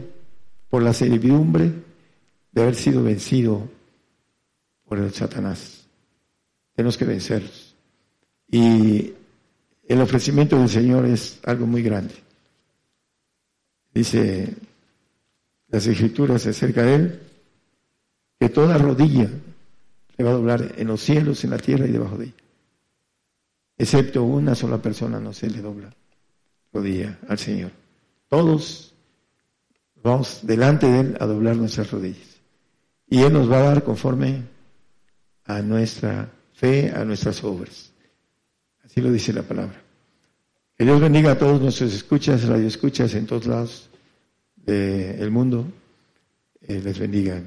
[0.69, 1.71] por la servidumbre
[2.51, 3.67] de haber sido vencido
[4.85, 5.85] por el Satanás.
[6.75, 7.75] Tenemos que vencerlos.
[8.51, 9.13] Y
[9.87, 12.24] el ofrecimiento del Señor es algo muy grande.
[13.95, 14.53] Dice
[15.69, 17.21] las escrituras acerca de él,
[18.37, 19.29] que toda rodilla
[20.17, 22.33] le va a doblar en los cielos, en la tierra y debajo de ella.
[23.77, 25.93] Excepto una sola persona no se le dobla
[26.73, 27.71] rodilla al Señor.
[28.27, 28.93] Todos
[30.03, 32.41] vamos delante de Él a doblar nuestras rodillas.
[33.07, 34.43] Y Él nos va a dar conforme
[35.45, 37.93] a nuestra fe, a nuestras obras.
[38.83, 39.84] Así lo dice la palabra.
[40.77, 43.89] Que Dios bendiga a todos nuestros escuchas, radioescuchas en todos lados
[44.57, 45.65] del mundo.
[46.67, 47.41] eh, les bendiga.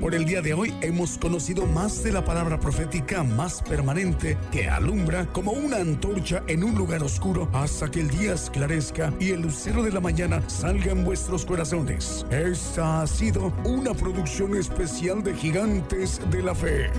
[0.00, 4.68] Por el día de hoy hemos conocido más de la palabra profética más permanente que
[4.68, 9.42] alumbra como una antorcha en un lugar oscuro hasta que el día esclarezca y el
[9.42, 12.26] lucero de la mañana salga en vuestros corazones.
[12.30, 16.90] Esta ha sido una producción especial de Gigantes de la Fe.